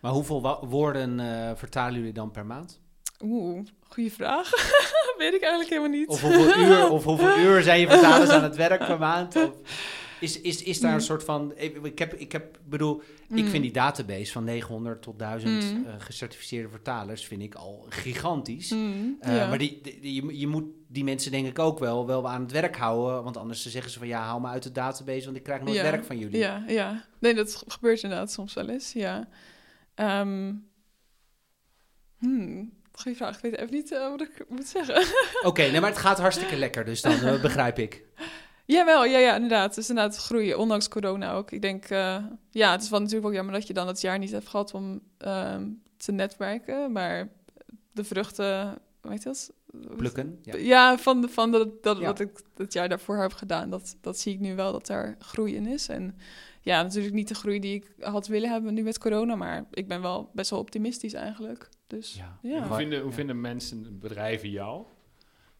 Maar 0.00 0.12
hoeveel 0.12 0.66
woorden 0.68 1.18
uh, 1.18 1.50
vertalen 1.54 1.94
jullie 1.94 2.12
dan 2.12 2.30
per 2.30 2.46
maand? 2.46 2.80
Oeh, 3.22 3.66
goede 3.88 4.10
vraag. 4.10 4.50
Weet 5.18 5.34
ik 5.34 5.42
eigenlijk 5.42 5.70
helemaal 5.70 5.98
niet. 5.98 6.08
Of 6.08 6.20
hoeveel 6.20 6.58
uur, 6.58 6.90
of 6.90 7.04
hoeveel 7.04 7.38
uur 7.46 7.62
zijn 7.62 7.80
je 7.80 7.88
vertalers 7.88 8.30
aan 8.30 8.42
het 8.42 8.56
werk 8.56 8.86
per 8.86 8.98
maand? 8.98 9.36
Of... 9.36 9.50
Is, 10.24 10.40
is, 10.40 10.62
is 10.62 10.80
daar 10.80 10.90
een 10.90 10.96
mm. 10.96 11.02
soort 11.02 11.24
van. 11.24 11.52
Ik 11.82 11.98
heb, 11.98 12.14
ik 12.14 12.32
heb 12.32 12.58
bedoel, 12.64 13.02
ik 13.28 13.44
vind 13.44 13.52
mm. 13.52 13.60
die 13.60 13.72
database 13.72 14.32
van 14.32 14.44
900 14.44 15.02
tot 15.02 15.18
1000 15.18 15.52
mm. 15.52 15.84
uh, 15.86 15.94
gecertificeerde 15.98 16.68
vertalers 16.68 17.26
vind 17.26 17.42
ik 17.42 17.54
al 17.54 17.86
gigantisch. 17.88 18.70
Uh, 18.70 19.18
Maar 19.20 19.58
die, 19.58 19.80
die, 19.82 20.14
je, 20.14 20.38
je 20.38 20.46
moet 20.46 20.64
die 20.88 21.04
mensen 21.04 21.30
denk 21.30 21.46
ik 21.46 21.58
ook 21.58 21.78
wel, 21.78 22.06
wel 22.06 22.28
aan 22.28 22.42
het 22.42 22.52
werk 22.52 22.76
houden. 22.76 23.22
Want 23.22 23.36
anders 23.36 23.66
zeggen 23.66 23.90
ze 23.90 23.98
van 23.98 24.08
ja, 24.08 24.20
haal 24.20 24.40
me 24.40 24.48
uit 24.48 24.62
de 24.62 24.72
database, 24.72 25.24
want 25.24 25.36
ik 25.36 25.42
krijg 25.42 25.62
nooit 25.62 25.80
werk 25.80 26.04
van 26.04 26.18
jullie. 26.18 26.38
Ja, 26.38 26.64
ja. 26.66 27.04
Nee, 27.18 27.34
dat 27.34 27.62
gebeurt 27.66 28.02
inderdaad 28.02 28.32
soms 28.32 28.54
wel 28.54 28.68
eens. 28.68 28.92
Ja. 28.92 29.28
Um, 29.96 30.68
hmm. 32.18 32.72
Goeie 32.92 33.16
vraag. 33.16 33.36
Ik 33.36 33.42
weet 33.42 33.56
even 33.56 33.74
niet 33.74 33.90
uh, 33.90 34.08
wat 34.10 34.20
ik 34.20 34.44
moet 34.48 34.66
zeggen. 34.66 35.06
Oké, 35.42 35.62
nee, 35.62 35.80
maar 35.80 35.90
het 35.90 35.98
gaat 35.98 36.18
hartstikke 36.18 36.56
lekker, 36.64 36.84
dus 36.84 37.00
dan 37.00 37.40
begrijp 37.40 37.78
ik. 37.78 38.04
Jawel, 38.64 39.04
ja, 39.04 39.18
ja, 39.18 39.34
inderdaad. 39.34 39.68
Het 39.68 39.76
is 39.76 39.88
inderdaad 39.88 40.16
groeien, 40.16 40.58
ondanks 40.58 40.88
corona 40.88 41.32
ook. 41.32 41.50
Ik 41.50 41.62
denk, 41.62 41.90
uh, 41.90 42.24
ja, 42.50 42.72
het 42.72 42.82
is 42.82 42.90
wel 42.90 43.00
natuurlijk 43.00 43.26
ook 43.26 43.34
jammer 43.34 43.54
dat 43.54 43.66
je 43.66 43.74
dan 43.74 43.86
het 43.86 44.00
jaar 44.00 44.18
niet 44.18 44.30
hebt 44.30 44.48
gehad 44.48 44.74
om 44.74 45.00
uh, 45.26 45.56
te 45.96 46.12
netwerken. 46.12 46.92
Maar 46.92 47.28
de 47.92 48.04
vruchten, 48.04 48.78
hoe 49.00 49.10
heet 49.10 49.22
dat? 49.22 49.52
Plukken. 49.96 50.38
Ja, 50.42 50.56
ja 50.56 50.98
van, 50.98 51.20
de, 51.20 51.28
van 51.28 51.50
dat, 51.50 51.82
dat 51.82 51.98
wat 51.98 52.20
ik 52.20 52.42
het 52.56 52.72
jaar 52.72 52.88
daarvoor 52.88 53.16
heb 53.16 53.32
gedaan, 53.32 53.70
dat, 53.70 53.96
dat 54.00 54.18
zie 54.18 54.34
ik 54.34 54.40
nu 54.40 54.54
wel 54.54 54.72
dat 54.72 54.88
er 54.88 55.16
groei 55.18 55.54
in 55.54 55.66
is. 55.66 55.88
En 55.88 56.16
ja, 56.60 56.82
natuurlijk 56.82 57.14
niet 57.14 57.28
de 57.28 57.34
groei 57.34 57.60
die 57.60 57.74
ik 57.74 57.92
had 58.00 58.26
willen 58.26 58.50
hebben 58.50 58.74
nu 58.74 58.82
met 58.82 58.98
corona, 58.98 59.34
maar 59.34 59.64
ik 59.70 59.88
ben 59.88 60.02
wel 60.02 60.30
best 60.32 60.50
wel 60.50 60.58
optimistisch 60.58 61.12
eigenlijk. 61.12 61.68
Dus, 61.86 62.14
ja. 62.14 62.38
ja. 62.42 62.66
Hoe, 62.66 62.76
vinden, 62.76 63.02
hoe 63.02 63.12
vinden 63.12 63.40
mensen, 63.40 63.98
bedrijven 63.98 64.50
jou? 64.50 64.84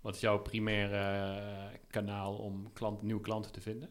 Wat 0.04 0.14
is 0.14 0.20
jouw 0.20 0.38
primaire 0.38 0.96
eh, 0.96 1.78
kanaal 1.90 2.34
om 2.34 2.72
klant, 2.72 3.02
nieuwe 3.02 3.20
klanten 3.20 3.52
te 3.52 3.60
vinden? 3.60 3.88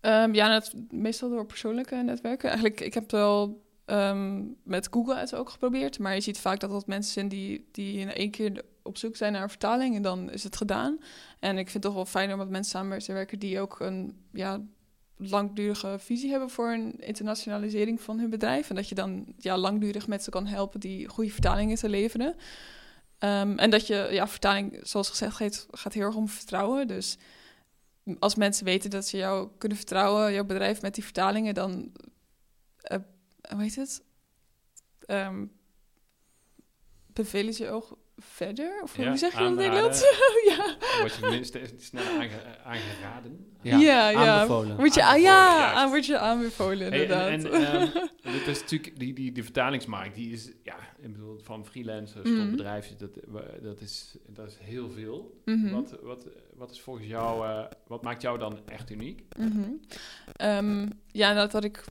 Um, 0.00 0.34
ja, 0.34 0.48
net, 0.48 0.74
meestal 0.90 1.28
door 1.28 1.46
persoonlijke 1.46 1.94
netwerken. 1.94 2.48
Eigenlijk, 2.48 2.80
ik 2.80 2.94
heb 2.94 3.10
wel 3.10 3.62
um, 3.86 4.56
met 4.62 4.88
Google 4.90 5.16
het 5.16 5.34
ook 5.34 5.50
geprobeerd. 5.50 5.98
Maar 5.98 6.14
je 6.14 6.20
ziet 6.20 6.38
vaak 6.38 6.60
dat 6.60 6.70
dat 6.70 6.86
mensen 6.86 7.12
zijn 7.12 7.28
die, 7.28 7.68
die 7.72 7.98
in 7.98 8.12
één 8.12 8.30
keer 8.30 8.64
op 8.82 8.96
zoek 8.96 9.16
zijn 9.16 9.32
naar 9.32 9.42
een 9.42 9.48
vertaling. 9.48 9.96
En 9.96 10.02
dan 10.02 10.30
is 10.30 10.44
het 10.44 10.56
gedaan. 10.56 10.98
En 11.38 11.50
ik 11.58 11.70
vind 11.70 11.72
het 11.72 11.82
toch 11.82 11.94
wel 11.94 12.06
fijn 12.06 12.32
om 12.32 12.38
met 12.38 12.50
mensen 12.50 12.78
samen 12.78 12.98
te 12.98 13.12
werken 13.12 13.38
die 13.38 13.60
ook 13.60 13.80
een 13.80 14.20
ja, 14.32 14.60
langdurige 15.16 15.96
visie 15.98 16.30
hebben 16.30 16.50
voor 16.50 16.72
een 16.72 16.98
internationalisering 16.98 18.00
van 18.00 18.18
hun 18.18 18.30
bedrijf. 18.30 18.68
En 18.68 18.76
dat 18.76 18.88
je 18.88 18.94
dan 18.94 19.26
ja, 19.38 19.58
langdurig 19.58 20.06
met 20.06 20.22
ze 20.22 20.30
kan 20.30 20.46
helpen 20.46 20.80
die 20.80 21.08
goede 21.08 21.30
vertalingen 21.30 21.76
te 21.76 21.88
leveren. 21.88 22.36
Um, 23.24 23.58
en 23.58 23.70
dat 23.70 23.86
je, 23.86 24.08
ja, 24.10 24.28
vertaling, 24.28 24.80
zoals 24.82 25.08
gezegd, 25.08 25.36
gaat, 25.36 25.66
gaat 25.70 25.92
heel 25.92 26.02
erg 26.02 26.14
om 26.14 26.28
vertrouwen. 26.28 26.88
Dus 26.88 27.16
als 28.18 28.34
mensen 28.34 28.64
weten 28.64 28.90
dat 28.90 29.06
ze 29.06 29.16
jou 29.16 29.50
kunnen 29.58 29.78
vertrouwen, 29.78 30.32
jouw 30.32 30.44
bedrijf 30.44 30.82
met 30.82 30.94
die 30.94 31.04
vertalingen, 31.04 31.54
dan, 31.54 31.92
uh, 32.92 32.98
hoe 33.48 33.62
heet 33.62 33.74
het? 33.74 34.02
Um, 35.06 35.52
bevelen 37.06 37.54
ze 37.54 37.70
ook 37.70 37.98
verder? 38.20 38.80
Of 38.82 38.96
Ja, 38.96 39.08
hoe 39.08 39.16
zeg 39.16 39.32
je 39.32 39.38
dat 39.38 39.48
in. 39.48 39.54
Nederlands? 39.54 40.00
ja. 40.56 40.76
Word 41.00 41.14
je 41.14 41.26
minst- 41.30 41.58
snel 41.76 42.02
aange- 42.04 42.58
aangeraden. 42.64 43.46
Ja, 43.62 43.78
ja. 43.78 44.12
aanbevolen. 44.14 44.76
Word 44.76 44.94
je, 44.94 45.00
ah, 45.00 45.06
Aanbevolen, 45.08 45.22
ja, 45.32 45.72
aan, 45.72 45.88
word 45.88 46.06
je 46.06 46.18
aanbevolen, 46.18 46.90
Hey, 46.90 47.02
inderdaad. 47.02 47.28
en 47.28 47.52
en 47.52 47.92
ehm, 47.92 48.32
dit 48.38 48.46
is 48.46 48.60
natuurlijk, 48.60 48.98
die, 48.98 49.12
die, 49.14 49.32
die 49.32 49.42
vertalingsmarkt, 49.44 50.14
die 50.14 50.32
is, 50.32 50.50
ja, 50.62 50.76
ik 51.00 51.12
bedoel, 51.12 51.38
van 51.38 51.66
freelancers 51.66 52.28
Mhm. 52.28 52.36
tot 52.40 52.50
bedrijfjes, 52.50 52.96
dat, 52.96 53.10
dat, 53.62 53.80
is, 53.80 54.16
dat 54.26 54.46
is 54.46 54.56
heel 54.60 54.90
veel. 54.90 55.40
Mhm. 55.44 55.70
Wat, 55.70 55.96
wat, 56.02 56.26
wat 56.54 56.70
is 56.70 56.80
volgens 56.80 57.06
jou, 57.06 57.46
eh, 57.46 57.64
wat 57.86 58.02
maakt 58.02 58.22
jou 58.22 58.38
dan 58.38 58.58
echt 58.68 58.90
uniek? 58.90 59.22
Mhm. 59.38 59.70
Ehm, 60.36 60.88
ja, 61.12 61.46
dat 61.46 61.64
ik 61.64 61.84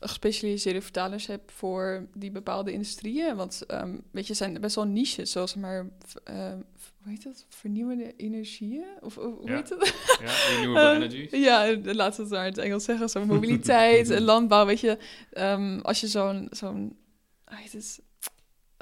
gespecialiseerde 0.00 0.80
vertalers 0.82 1.26
heb 1.26 1.50
voor 1.50 2.06
die 2.14 2.30
bepaalde 2.30 2.72
industrieën. 2.72 3.36
Want, 3.36 3.66
ehm, 3.66 3.96
weet 4.10 4.26
je, 4.26 4.34
zijn 4.34 4.60
best 4.60 4.74
wel 4.74 4.86
niches, 4.86 5.30
zoals 5.30 5.54
maar, 5.54 5.86
ehm, 6.24 6.58
hoe 7.02 7.10
heet 7.12 7.22
dat? 7.24 7.46
Vernieuwende 7.48 8.16
energieën? 8.16 8.84
Of 9.00 9.18
of- 9.18 9.38
hoe 9.38 9.48
Ja. 9.50 9.56
heet 9.56 9.68
dat? 9.68 9.94
Ja, 10.20 10.32
renewable 10.48 10.80
Eh, 10.90 10.94
energies? 10.96 11.30
Ja, 11.30 11.76
laten 11.82 12.16
we 12.16 12.22
het 12.22 12.30
maar 12.30 12.46
in 12.46 12.52
het 12.52 12.58
Engels 12.58 12.84
zeggen. 12.84 13.08
Zo 13.08 13.24
mobiliteit, 13.24 14.08
landbouw, 14.30 14.66
weet 14.66 14.80
je. 14.80 14.98
ehm, 15.32 15.78
als 15.78 16.00
je 16.00 16.06
zo'n, 16.06 16.46
zo'n, 16.50 16.96
hoe 17.44 17.56
heet 17.56 17.72
het? 17.72 18.00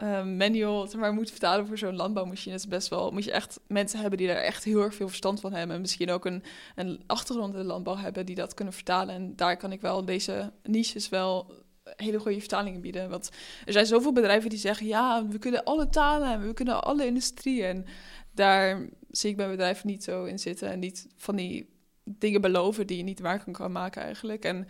Eh, 0.00 0.24
manual, 0.24 0.86
zeg 0.86 1.00
maar, 1.00 1.12
moet 1.12 1.30
vertalen 1.30 1.66
voor 1.66 1.78
zo'n 1.78 1.96
landbouwmachine, 1.96 2.54
is 2.54 2.66
best 2.68 2.88
wel, 2.88 3.10
moet 3.10 3.24
je 3.24 3.32
echt 3.32 3.60
mensen 3.66 4.00
hebben 4.00 4.18
die 4.18 4.26
daar 4.26 4.36
echt 4.36 4.64
heel 4.64 4.82
erg 4.82 4.94
veel 4.94 5.08
verstand 5.08 5.40
van 5.40 5.52
hebben. 5.52 5.74
En 5.74 5.80
misschien 5.80 6.10
ook 6.10 6.24
een, 6.24 6.42
een 6.74 7.02
achtergrond 7.06 7.52
in 7.52 7.60
de 7.60 7.66
landbouw 7.66 7.96
hebben 7.96 8.26
die 8.26 8.34
dat 8.34 8.54
kunnen 8.54 8.74
vertalen. 8.74 9.14
En 9.14 9.36
daar 9.36 9.56
kan 9.56 9.72
ik 9.72 9.80
wel 9.80 10.04
deze 10.04 10.52
niches 10.62 11.08
wel 11.08 11.52
hele 11.96 12.18
goede 12.18 12.38
vertalingen 12.38 12.80
bieden. 12.80 13.10
Want 13.10 13.30
er 13.64 13.72
zijn 13.72 13.86
zoveel 13.86 14.12
bedrijven 14.12 14.50
die 14.50 14.58
zeggen, 14.58 14.86
ja, 14.86 15.26
we 15.26 15.38
kunnen 15.38 15.64
alle 15.64 15.88
talen 15.88 16.32
en 16.32 16.46
we 16.46 16.52
kunnen 16.52 16.82
alle 16.82 17.06
industrieën. 17.06 17.66
En 17.66 17.86
daar 18.34 18.88
zie 19.10 19.30
ik 19.30 19.36
bij 19.36 19.48
bedrijven 19.48 19.86
niet 19.86 20.04
zo 20.04 20.24
in 20.24 20.38
zitten 20.38 20.70
en 20.70 20.78
niet 20.78 21.06
van 21.16 21.36
die 21.36 21.68
dingen 22.04 22.40
beloven 22.40 22.86
die 22.86 22.96
je 22.96 23.02
niet 23.02 23.20
waar 23.20 23.44
kan 23.50 23.72
maken 23.72 24.02
eigenlijk. 24.02 24.44
En 24.44 24.66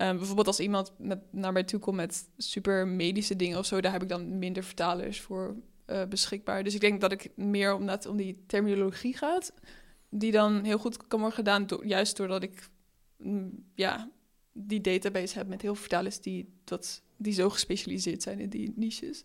eh, 0.00 0.16
bijvoorbeeld 0.16 0.46
als 0.46 0.60
iemand 0.60 0.92
met, 0.98 1.18
naar 1.30 1.52
mij 1.52 1.64
toe 1.64 1.80
komt 1.80 1.96
met 1.96 2.28
super 2.36 2.88
medische 2.88 3.36
dingen 3.36 3.58
of 3.58 3.66
zo, 3.66 3.80
daar 3.80 3.92
heb 3.92 4.02
ik 4.02 4.08
dan 4.08 4.38
minder 4.38 4.64
vertalers 4.64 5.20
voor 5.20 5.56
eh, 5.84 6.04
beschikbaar. 6.06 6.64
Dus 6.64 6.74
ik 6.74 6.80
denk 6.80 7.00
dat 7.00 7.12
ik 7.12 7.30
meer 7.36 7.74
om, 7.74 7.86
dat, 7.86 8.06
om 8.06 8.16
die 8.16 8.44
terminologie 8.46 9.16
gaat, 9.16 9.52
die 10.08 10.32
dan 10.32 10.64
heel 10.64 10.78
goed 10.78 11.06
kan 11.06 11.18
worden 11.20 11.36
gedaan, 11.36 11.66
juist 11.82 12.16
doordat 12.16 12.42
ik 12.42 12.68
mm, 13.16 13.64
ja, 13.74 14.10
die 14.52 14.80
database 14.80 15.38
heb 15.38 15.48
met 15.48 15.62
heel 15.62 15.72
veel 15.74 15.80
vertalers 15.80 16.20
die, 16.20 16.52
dat, 16.64 17.02
die 17.16 17.32
zo 17.32 17.50
gespecialiseerd 17.50 18.22
zijn 18.22 18.40
in 18.40 18.48
die 18.48 18.72
niches. 18.76 19.24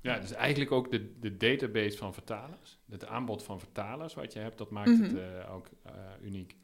Ja, 0.00 0.18
dus 0.18 0.32
eigenlijk 0.32 0.72
ook 0.72 0.90
de, 0.90 1.18
de 1.20 1.36
database 1.36 1.96
van 1.96 2.14
vertalers, 2.14 2.78
het 2.90 3.06
aanbod 3.06 3.42
van 3.42 3.58
vertalers 3.60 4.14
wat 4.14 4.32
je 4.32 4.38
hebt, 4.38 4.58
dat 4.58 4.70
maakt 4.70 4.88
Mhm. 4.88 5.02
het 5.02 5.16
eh, 5.16 5.54
ook 5.54 5.68
eh, 5.82 5.92
uniek. 6.22 6.56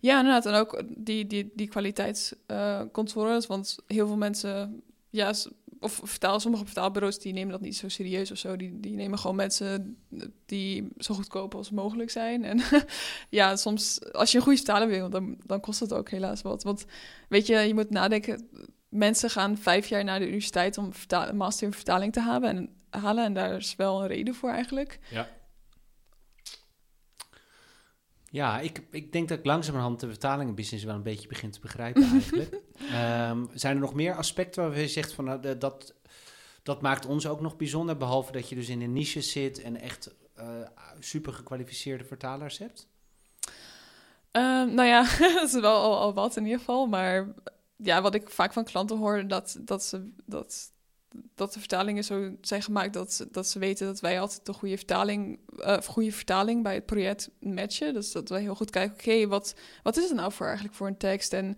Ja, 0.00 0.18
inderdaad. 0.18 0.46
En 0.46 0.54
ook 0.54 0.82
die, 0.96 1.26
die, 1.26 1.52
die 1.54 1.68
kwaliteitscontroles. 1.68 3.46
want 3.46 3.78
heel 3.86 4.06
veel 4.06 4.16
mensen, 4.16 4.82
ja, 5.10 5.32
of 5.84 6.00
vertaal, 6.02 6.40
sommige 6.40 6.64
vertaalbureaus 6.64 7.18
die 7.18 7.32
nemen 7.32 7.52
dat 7.52 7.60
niet 7.60 7.76
zo 7.76 7.88
serieus 7.88 8.30
of 8.30 8.38
zo. 8.38 8.56
Die, 8.56 8.80
die 8.80 8.96
nemen 8.96 9.18
gewoon 9.18 9.36
mensen 9.36 9.96
die 10.46 10.88
zo 10.98 11.14
goedkoop 11.14 11.54
als 11.54 11.70
mogelijk 11.70 12.10
zijn. 12.10 12.44
En 12.44 12.60
ja, 13.30 13.56
soms, 13.56 14.12
als 14.12 14.30
je 14.30 14.36
een 14.36 14.42
goede 14.42 14.58
vertaler 14.58 14.88
wil, 14.88 15.10
dan, 15.10 15.36
dan 15.46 15.60
kost 15.60 15.80
het 15.80 15.92
ook 15.92 16.10
helaas 16.10 16.42
wat. 16.42 16.62
Want 16.62 16.84
weet 17.28 17.46
je, 17.46 17.56
je 17.56 17.74
moet 17.74 17.90
nadenken. 17.90 18.48
Mensen 18.88 19.30
gaan 19.30 19.58
vijf 19.58 19.86
jaar 19.86 20.04
naar 20.04 20.18
de 20.18 20.26
universiteit 20.26 20.78
om 20.78 20.90
een 21.08 21.36
master 21.36 21.66
in 21.66 21.72
vertaling 21.72 22.12
te 22.12 22.20
halen 22.20 22.56
en, 22.56 22.68
halen. 23.00 23.24
en 23.24 23.34
daar 23.34 23.56
is 23.56 23.76
wel 23.76 24.00
een 24.00 24.08
reden 24.08 24.34
voor 24.34 24.50
eigenlijk. 24.50 24.98
Ja, 25.10 25.28
Ja, 28.34 28.60
ik, 28.60 28.82
ik 28.90 29.12
denk 29.12 29.28
dat 29.28 29.38
ik 29.38 29.44
langzamerhand 29.44 30.00
de 30.00 30.08
vertalingenbusiness 30.08 30.84
wel 30.84 30.94
een 30.94 31.02
beetje 31.02 31.28
begin 31.28 31.50
te 31.50 31.60
begrijpen 31.60 32.02
eigenlijk. 32.02 32.60
Ehm, 32.90 33.44
zijn 33.52 33.74
er 33.74 33.80
nog 33.80 33.94
meer 33.94 34.14
aspecten 34.14 34.62
waarvan 34.62 34.80
je 34.80 34.88
zegt 34.88 35.12
van 35.12 35.24
nou, 35.24 35.58
dat, 35.58 35.94
dat 36.62 36.82
maakt 36.82 37.06
ons 37.06 37.26
ook 37.26 37.40
nog 37.40 37.56
bijzonder, 37.56 37.96
behalve 37.96 38.32
dat 38.32 38.48
je 38.48 38.54
dus 38.54 38.68
in 38.68 38.80
een 38.80 38.92
niche 38.92 39.20
zit 39.20 39.62
en 39.62 39.80
echt 39.80 40.14
eh, 40.34 40.46
super 40.98 41.32
gekwalificeerde 41.32 42.04
vertalers 42.04 42.58
hebt? 42.58 42.88
Ehm, 44.30 44.74
nou 44.74 44.88
ja, 44.88 45.02
dat 45.34 45.48
is 45.48 45.60
wel 45.60 45.82
al, 45.82 45.98
al 45.98 46.14
wat 46.14 46.36
in 46.36 46.44
ieder 46.44 46.58
geval. 46.58 46.86
Maar 46.86 47.34
ja, 47.76 48.02
wat 48.02 48.14
ik 48.14 48.30
vaak 48.30 48.52
van 48.52 48.64
klanten 48.64 48.98
hoor, 48.98 49.28
dat, 49.28 49.58
dat, 49.60 49.84
ze, 49.84 50.10
dat, 50.24 50.72
dat 51.34 51.52
de 51.52 51.58
vertalingen 51.58 52.04
zo 52.04 52.30
zijn 52.40 52.62
gemaakt 52.62 52.92
dat, 52.92 53.12
ze- 53.12 53.28
dat 53.30 53.48
ze 53.48 53.58
weten 53.58 53.86
dat 53.86 54.00
wij 54.00 54.20
altijd 54.20 54.46
de 54.46 54.52
goede 54.52 54.76
vertaling, 54.76 55.38
eh, 55.58 55.76
goede 55.78 56.12
vertaling 56.12 56.62
bij 56.62 56.74
het 56.74 56.86
project 56.86 57.30
matchen. 57.40 57.94
Dus 57.94 58.12
dat 58.12 58.28
wij 58.28 58.40
heel 58.40 58.54
goed 58.54 58.70
kijken, 58.70 58.94
oké, 58.94 59.26
wat, 59.28 59.54
wat 59.82 59.96
is 59.96 60.04
het 60.08 60.14
nou 60.14 60.32
voor 60.32 60.46
eigenlijk 60.46 60.76
voor 60.76 60.86
een 60.86 60.96
tekst? 60.96 61.32
En 61.32 61.56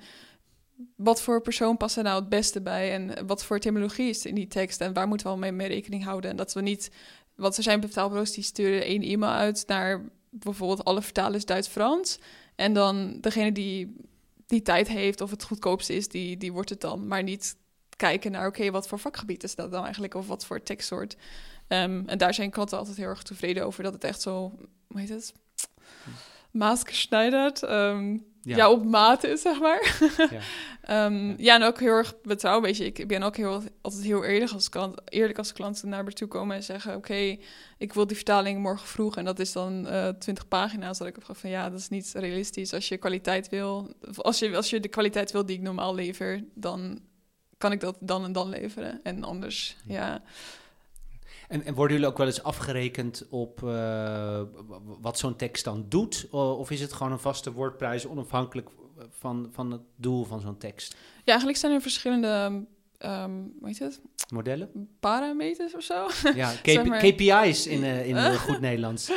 wat 0.96 1.22
voor 1.22 1.40
persoon 1.40 1.76
past 1.76 1.96
er 1.96 2.02
nou 2.02 2.20
het 2.20 2.28
beste 2.28 2.60
bij? 2.60 2.92
En 2.92 3.26
wat 3.26 3.44
voor 3.44 3.58
terminologie 3.58 4.08
is 4.08 4.26
in 4.26 4.34
die 4.34 4.48
tekst? 4.48 4.80
En 4.80 4.92
waar 4.92 5.08
moeten 5.08 5.26
we 5.26 5.32
al 5.32 5.38
mee, 5.38 5.52
mee 5.52 5.68
rekening 5.68 6.04
houden? 6.04 6.30
En 6.30 6.36
dat 6.36 6.52
we 6.52 6.60
niet... 6.60 6.90
Want 7.34 7.56
er 7.56 7.62
zijn 7.62 7.80
betaalbureaus 7.80 8.32
die 8.32 8.44
sturen 8.44 8.82
één 8.84 9.02
e-mail 9.02 9.32
uit 9.32 9.64
naar 9.66 10.08
bijvoorbeeld 10.30 10.84
alle 10.84 11.02
vertalers 11.02 11.44
Duits-Frans. 11.44 12.18
En 12.54 12.72
dan 12.72 13.18
degene 13.20 13.52
die 13.52 13.96
die 14.46 14.62
tijd 14.62 14.88
heeft 14.88 15.20
of 15.20 15.30
het 15.30 15.42
goedkoopste 15.44 15.94
is, 15.94 16.08
die, 16.08 16.36
die 16.36 16.52
wordt 16.52 16.70
het 16.70 16.80
dan. 16.80 17.06
Maar 17.06 17.22
niet 17.22 17.56
kijken 17.96 18.30
naar, 18.30 18.46
oké, 18.46 18.70
wat 18.70 18.88
voor 18.88 18.98
vakgebied 18.98 19.42
is 19.42 19.54
dat 19.54 19.70
dan 19.70 19.82
eigenlijk? 19.82 20.14
Of 20.14 20.26
wat 20.26 20.46
voor 20.46 20.62
tekstsoort? 20.62 21.16
Ehm, 21.68 22.02
en 22.06 22.18
daar 22.18 22.34
zijn 22.34 22.50
klanten 22.50 22.78
altijd 22.78 22.96
heel 22.96 23.08
erg 23.08 23.22
tevreden 23.22 23.66
over 23.66 23.82
dat 23.82 23.92
het 23.92 24.04
echt 24.04 24.20
zo, 24.20 24.52
hoe 24.86 25.00
heet 25.00 25.08
het? 25.08 25.32
Maasgeschneiderd. 26.50 27.62
ehm 27.62 28.16
ja. 28.54 28.70
op 28.70 28.84
maat 28.84 29.24
is, 29.24 29.40
zeg 29.40 29.60
maar. 29.60 29.98
Ja. 30.30 30.40
Ehm, 30.86 31.34
ja, 31.36 31.54
en 31.54 31.62
ook 31.62 31.80
heel 31.80 31.92
erg 31.92 32.20
betrouwbaar. 32.20 32.68
Weet 32.68 32.76
je, 32.76 32.84
ik 32.84 33.08
ben 33.08 33.22
ook 33.22 33.36
heel, 33.36 33.62
altijd 33.80 34.02
heel 34.02 34.24
eerlijk 34.24 34.52
als, 34.52 34.68
klant, 34.68 35.00
eerlijk 35.04 35.38
als 35.38 35.52
klanten 35.52 35.88
naar 35.88 36.04
me 36.04 36.12
toe 36.12 36.28
komen 36.28 36.56
en 36.56 36.62
zeggen... 36.62 36.96
oké, 36.96 37.36
ik 37.78 37.92
wil 37.92 38.06
die 38.06 38.16
vertaling 38.16 38.60
morgen 38.60 38.86
vroeg 38.86 39.16
en 39.16 39.24
dat 39.24 39.38
is 39.38 39.52
dan 39.52 39.86
eh 39.86 40.08
20 40.08 40.48
pagina's. 40.48 40.98
Dat 40.98 41.06
ik 41.06 41.14
heb 41.14 41.24
gezegd 41.24 41.40
van 41.40 41.50
ja, 41.50 41.70
dat 41.70 41.78
is 41.78 41.88
niet 41.88 42.12
realistisch. 42.14 42.72
Als 42.72 42.88
je 42.88 42.96
kwaliteit 42.96 43.48
wil, 43.48 43.94
als 44.16 44.38
je, 44.38 44.56
als 44.56 44.70
je 44.70 44.80
de 44.80 44.88
kwaliteit 44.88 45.32
wil 45.32 45.46
die 45.46 45.56
ik 45.56 45.62
normaal 45.62 45.94
lever... 45.94 46.44
dan 46.54 47.00
kan 47.58 47.72
ik 47.72 47.80
dat 47.80 47.96
dan 48.00 48.24
en 48.24 48.32
dan 48.32 48.48
leveren. 48.48 49.00
En 49.02 49.24
anders, 49.24 49.76
ja... 49.84 50.22
En, 51.48 51.64
en 51.64 51.74
worden 51.74 51.96
jullie 51.96 52.10
ook 52.10 52.18
wel 52.18 52.26
eens 52.26 52.42
afgerekend 52.42 53.26
op 53.30 53.62
eh, 53.62 54.42
wat 55.00 55.18
zo'n 55.18 55.36
tekst 55.36 55.64
dan 55.64 55.86
doet? 55.88 56.26
Of 56.30 56.70
is 56.70 56.80
het 56.80 56.92
gewoon 56.92 57.12
een 57.12 57.18
vaste 57.18 57.52
woordprijs 57.52 58.06
onafhankelijk 58.06 58.68
van, 59.10 59.48
van 59.52 59.70
het 59.70 59.80
doel 59.96 60.24
van 60.24 60.40
zo'n 60.40 60.58
tekst? 60.58 60.96
Ja, 61.16 61.22
eigenlijk 61.24 61.58
zijn 61.58 61.72
er 61.72 61.80
verschillende, 61.80 62.64
ehm 62.98 63.30
hoe 63.60 63.68
heet 63.68 63.78
het, 63.78 64.00
Modellen? 64.32 64.88
parameters 65.00 65.74
of 65.74 65.82
zo. 65.82 66.06
Ja, 66.34 66.50
KP- 66.62 66.68
Zeg 66.68 66.84
maar- 66.84 66.98
KPI's 66.98 67.66
in, 67.66 67.84
eh, 67.84 68.06
in 68.08 68.16
eh, 68.16 68.34
goed 68.46 68.60
Nederlands. 68.60 69.10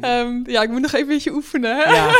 Ehm, 0.00 0.50
ja, 0.50 0.62
ik 0.62 0.70
moet 0.70 0.80
nog 0.80 0.92
even 0.92 1.00
een 1.06 1.14
beetje 1.14 1.32
oefenen. 1.32 1.76
hè. 1.76 1.82
Ja, 1.94 2.10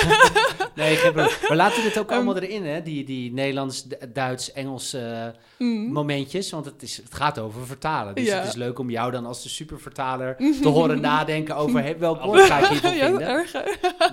nee, 0.74 0.96
geen. 0.96 1.14
Maar 1.14 1.56
laten 1.56 1.76
we 1.76 1.82
dit 1.82 1.98
ook 1.98 2.06
Ehm. 2.06 2.14
allemaal 2.14 2.36
erin, 2.42 2.66
hè? 2.66 2.82
Die, 2.82 3.04
die 3.04 3.32
Nederlands, 3.32 3.86
Duits, 4.12 4.52
Engels 4.52 4.92
eh, 4.92 5.26
Mm. 5.58 5.92
momentjes. 5.92 6.50
Want 6.50 6.64
het, 6.64 6.82
is, 6.82 6.96
het 6.96 7.14
gaat 7.14 7.38
over 7.38 7.66
vertalen. 7.66 8.14
Dus 8.14 8.24
Ja. 8.26 8.38
het 8.38 8.48
is 8.48 8.54
leuk 8.54 8.78
om 8.78 8.90
jou 8.90 9.10
dan 9.10 9.26
als 9.26 9.42
de 9.42 9.48
supervertaler 9.48 10.36
te 10.62 10.68
horen 10.68 11.00
nadenken 11.00 11.56
over 11.56 11.98
welk 11.98 12.22
woord 12.22 12.40
ga 12.42 12.58
ik 12.58 12.66
hiervoor 12.66 12.90
vinden. 12.90 13.20
erg. 13.28 13.52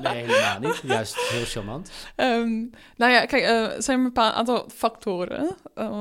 Nee, 0.02 0.24
helemaal 0.24 0.60
niet. 0.60 0.82
Juist 0.84 1.16
heel 1.30 1.46
charmant. 1.46 1.92
Nou 2.96 3.12
ja, 3.12 3.26
kijk, 3.26 3.44
er 3.44 3.82
zijn 3.84 3.98
een 3.98 4.04
bepaald 4.04 4.34
aantal 4.34 4.70
factoren, 4.76 5.56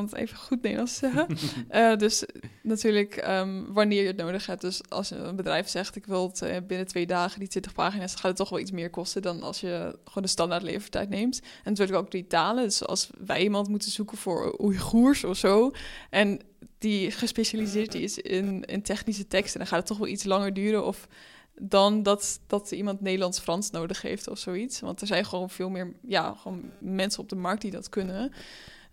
het 0.04 0.14
even 0.14 0.36
goed 0.36 0.62
Nederlands 0.62 0.96
zeggen. 0.96 1.26
Eh, 1.68 1.96
dus 1.96 2.24
natuurlijk 2.62 3.16
ehm, 3.16 3.62
wanneer 3.68 4.00
je 4.00 4.06
het 4.06 4.16
nodig 4.16 4.46
hebt. 4.46 4.60
Dus 4.60 4.80
als 4.88 5.10
een 5.10 5.36
bedrijf 5.36 5.68
zegt, 5.68 5.96
ik 5.96 6.06
wil 6.06 6.28
het 6.28 6.42
eh, 6.42 6.56
binnen 6.66 6.86
twee 6.86 7.06
dagen, 7.06 7.38
die 7.38 7.48
20 7.48 7.72
pagina's, 7.72 8.10
dan 8.10 8.18
gaat 8.18 8.28
het 8.28 8.36
toch 8.36 8.48
wel 8.48 8.58
iets 8.58 8.70
meer 8.70 8.90
kosten 8.90 9.22
dan 9.22 9.42
als 9.42 9.60
je 9.60 9.98
gewoon 10.04 10.22
de 10.22 10.28
standaard 10.28 10.62
levertijd 10.62 11.08
neemt. 11.08 11.40
En 11.40 11.70
natuurlijk 11.70 11.98
ook 11.98 12.10
die 12.10 12.26
talen. 12.26 12.64
Dus 12.64 12.86
als 12.86 13.10
wij 13.24 13.42
iemand 13.42 13.68
moeten 13.68 13.90
zoeken 13.90 14.16
voor 14.16 14.60
Oeigoers 14.60 15.24
of 15.24 15.36
zo, 15.36 15.70
en 16.10 16.40
die 16.78 17.10
gespecialiseerd 17.10 17.94
is 17.94 18.18
in, 18.18 18.64
in 18.64 18.82
technische 18.82 19.26
teksten, 19.26 19.58
dan 19.58 19.68
gaat 19.68 19.78
het 19.78 19.86
toch 19.86 19.98
wel 19.98 20.08
iets 20.08 20.24
langer 20.24 20.52
duren. 20.52 20.86
Of 20.86 21.08
dan 21.60 22.02
dat, 22.02 22.40
dat 22.46 22.70
iemand 22.70 23.00
Nederlands-Frans 23.00 23.70
nodig 23.70 24.02
heeft 24.02 24.28
of 24.28 24.38
zoiets. 24.38 24.80
Want 24.80 25.00
er 25.00 25.06
zijn 25.06 25.24
gewoon 25.24 25.50
veel 25.50 25.70
meer 25.70 25.94
ja, 26.06 26.34
gewoon 26.34 26.70
mensen 26.80 27.22
op 27.22 27.28
de 27.28 27.36
markt 27.36 27.62
die 27.62 27.70
dat 27.70 27.88
kunnen. 27.88 28.32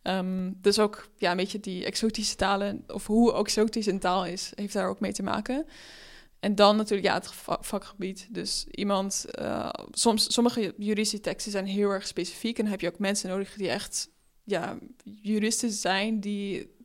Ehm, 0.02 0.52
dus 0.56 0.80
ook 0.80 1.10
ja, 1.18 1.32
een 1.32 1.38
beetje 1.38 1.60
die 1.60 1.86
exotische 1.86 2.36
talen, 2.36 2.84
of 2.88 3.08
hoe 3.08 3.34
exotisch 3.34 3.86
een 3.86 4.00
taal 4.00 4.26
is, 4.26 4.52
heeft 4.56 4.74
daar 4.74 4.90
ook 4.90 5.00
mee 5.00 5.14
te 5.14 5.24
maken. 5.24 5.66
En 6.40 6.56
dan 6.56 6.76
natuurlijk 6.76 7.08
ja, 7.08 7.14
het 7.14 7.32
va- 7.34 7.58
vakgebied. 7.62 8.28
Dus 8.30 8.66
iemand, 8.72 9.26
eh, 9.32 9.70
soms, 9.92 10.34
sommige 10.34 10.74
juridische 10.78 11.20
teksten 11.20 11.52
zijn 11.52 11.66
heel 11.66 11.90
erg 11.90 12.08
specifiek. 12.08 12.58
En 12.58 12.64
dan 12.64 12.72
heb 12.72 12.82
je 12.82 12.88
ook 12.88 13.00
mensen 13.00 13.30
nodig 13.30 13.54
die 13.54 13.70
echt 13.70 14.10
ja, 14.44 14.78
juristen 15.04 15.72
zijn 15.72 16.20
die 16.20 16.76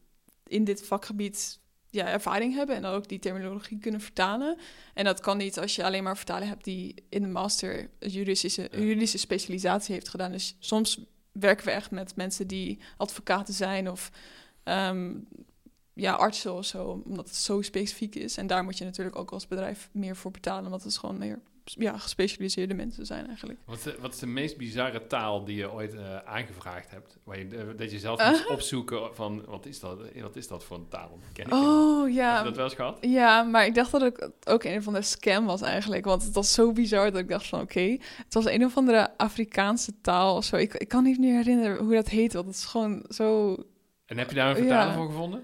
in 0.46 0.64
dit 0.64 0.86
vakgebied 0.86 1.58
ja, 1.90 2.06
ervaring 2.06 2.54
hebben 2.54 2.76
en 2.76 2.84
ook 2.84 3.08
die 3.08 3.18
terminologie 3.18 3.78
kunnen 3.78 4.00
vertalen. 4.00 4.58
En 4.94 5.04
dat 5.04 5.20
kan 5.20 5.36
niet 5.36 5.58
als 5.58 5.76
je 5.76 5.84
alleen 5.84 6.02
maar 6.02 6.16
vertaling 6.16 6.48
hebt 6.48 6.64
die 6.64 6.94
in 7.08 7.22
de 7.22 7.28
master 7.28 7.90
juridische, 7.98 8.68
juridische 8.72 9.18
specialisatie 9.18 9.94
heeft 9.94 10.08
gedaan. 10.08 10.32
Dus 10.32 10.56
soms 10.58 10.98
werken 11.34 11.66
we 11.66 11.70
echt 11.70 11.90
met 11.90 12.16
mensen 12.16 12.46
die 12.46 12.78
advocaten 12.96 13.54
zijn 13.54 13.90
of 13.90 14.10
ehm, 14.62 15.14
ja, 15.92 16.12
artsen 16.12 16.54
of 16.54 16.64
zo, 16.64 17.02
omdat 17.04 17.28
het 17.28 17.36
zo 17.36 17.62
specifiek 17.62 18.14
is. 18.14 18.36
En 18.36 18.46
daar 18.46 18.64
moet 18.64 18.78
je 18.78 18.84
natuurlijk 18.84 19.16
ook 19.16 19.30
als 19.30 19.48
bedrijf 19.48 19.88
meer 19.92 20.16
voor 20.16 20.30
betalen, 20.30 20.64
omdat 20.64 20.82
het 20.82 20.98
gewoon 20.98 21.18
meer 21.18 21.40
ja, 21.64 21.98
gespecialiseerde 21.98 22.74
mensen 22.74 23.06
zijn 23.06 23.26
eigenlijk. 23.26 23.58
Wat 23.64 23.76
is, 23.76 23.82
de, 23.82 23.96
wat 24.00 24.12
is 24.12 24.18
de 24.18 24.26
meest 24.26 24.56
bizarre 24.56 25.06
taal 25.06 25.44
die 25.44 25.56
je 25.56 25.72
ooit 25.72 25.94
uh, 25.94 26.16
aangevraagd 26.16 26.90
hebt? 26.90 27.18
Waar 27.24 27.38
je, 27.38 27.44
uh, 27.44 27.60
dat 27.76 27.90
je 27.90 27.98
zelf 27.98 28.30
moet 28.30 28.46
opzoeken 28.46 29.14
van, 29.14 29.44
wat 29.46 29.66
is 29.66 29.80
dat, 29.80 29.98
wat 30.20 30.36
is 30.36 30.48
dat 30.48 30.64
voor 30.64 30.76
een 30.76 30.88
taal? 30.88 31.18
Ken 31.32 31.46
ik 31.46 31.52
oh, 31.52 32.12
ja. 32.12 32.30
Heb 32.30 32.38
je 32.38 32.44
dat 32.44 32.56
wel 32.56 32.64
eens 32.64 32.74
gehad? 32.74 32.98
Ja, 33.00 33.42
maar 33.42 33.66
ik 33.66 33.74
dacht 33.74 33.90
dat 33.90 34.00
het 34.00 34.32
ook 34.44 34.64
een 34.64 34.78
of 34.78 34.86
andere 34.86 35.04
scam 35.04 35.46
was 35.46 35.62
eigenlijk. 35.62 36.04
Want 36.04 36.22
het 36.22 36.34
was 36.34 36.52
zo 36.52 36.72
bizar 36.72 37.10
dat 37.10 37.20
ik 37.20 37.28
dacht 37.28 37.46
van, 37.46 37.60
oké. 37.60 37.78
Okay, 37.78 38.00
het 38.16 38.34
was 38.34 38.46
een 38.46 38.64
of 38.64 38.76
andere 38.76 39.16
Afrikaanse 39.16 40.00
taal 40.00 40.36
of 40.36 40.44
zo. 40.44 40.56
Ik, 40.56 40.74
ik 40.74 40.88
kan 40.88 41.02
niet 41.02 41.18
meer 41.18 41.34
herinneren 41.34 41.84
hoe 41.84 41.94
dat 41.94 42.08
heet, 42.08 42.32
want 42.32 42.46
het 42.46 42.54
is 42.54 42.64
gewoon 42.64 43.04
zo... 43.08 43.56
En 44.06 44.18
heb 44.18 44.28
je 44.28 44.34
daar 44.34 44.50
een 44.50 44.56
vertaler 44.56 44.88
ja. 44.88 44.94
voor 44.94 45.06
gevonden? 45.06 45.42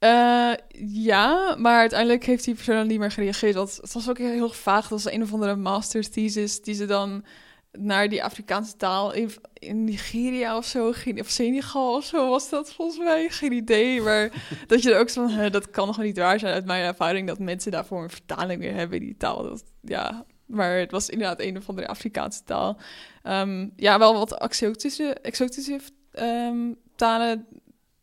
Uh, 0.00 0.52
ja, 0.78 1.56
maar 1.58 1.78
uiteindelijk 1.78 2.24
heeft 2.24 2.44
die 2.44 2.54
persoon 2.54 2.76
dan 2.76 2.86
niet 2.86 2.98
meer 2.98 3.10
gereageerd. 3.10 3.54
Dat, 3.54 3.78
het 3.82 3.92
was 3.92 4.08
ook 4.08 4.18
heel 4.18 4.48
vaag. 4.48 4.80
Dat 4.80 5.02
was 5.02 5.12
een 5.12 5.22
of 5.22 5.32
andere 5.32 5.56
master 5.56 6.10
thesis 6.10 6.62
die 6.62 6.74
ze 6.74 6.86
dan 6.86 7.24
naar 7.72 8.08
die 8.08 8.24
Afrikaanse 8.24 8.76
taal 8.76 9.12
in, 9.12 9.30
in 9.52 9.84
Nigeria 9.84 10.56
of 10.56 10.64
zo 10.64 10.92
ging. 10.92 11.20
Of 11.20 11.28
Senegal 11.28 11.94
of 11.94 12.04
zo 12.04 12.28
was 12.28 12.48
dat 12.48 12.72
volgens 12.72 12.98
mij. 12.98 13.28
Geen 13.28 13.52
idee. 13.52 14.00
Maar 14.02 14.30
dat 14.66 14.82
je 14.82 14.94
er 14.94 15.00
ook 15.00 15.08
zo 15.08 15.26
van, 15.26 15.50
dat 15.50 15.70
kan 15.70 15.86
nog 15.86 15.98
niet 15.98 16.18
waar 16.18 16.38
zijn 16.38 16.54
uit 16.54 16.66
mijn 16.66 16.84
ervaring. 16.84 17.26
Dat 17.26 17.38
mensen 17.38 17.72
daarvoor 17.72 18.02
een 18.02 18.10
vertaling 18.10 18.60
weer 18.60 18.74
hebben 18.74 18.98
in 18.98 19.04
die 19.04 19.16
taal. 19.16 19.42
Dat, 19.42 19.64
ja, 19.82 20.24
maar 20.46 20.78
het 20.78 20.90
was 20.90 21.08
inderdaad 21.08 21.40
een 21.40 21.56
of 21.56 21.68
andere 21.68 21.88
Afrikaanse 21.88 22.44
taal. 22.44 22.78
Um, 23.22 23.72
ja, 23.76 23.98
wel 23.98 24.14
wat 24.14 24.40
exotische, 24.40 25.14
exotische 25.14 25.80
um, 26.12 26.76
talen 26.96 27.46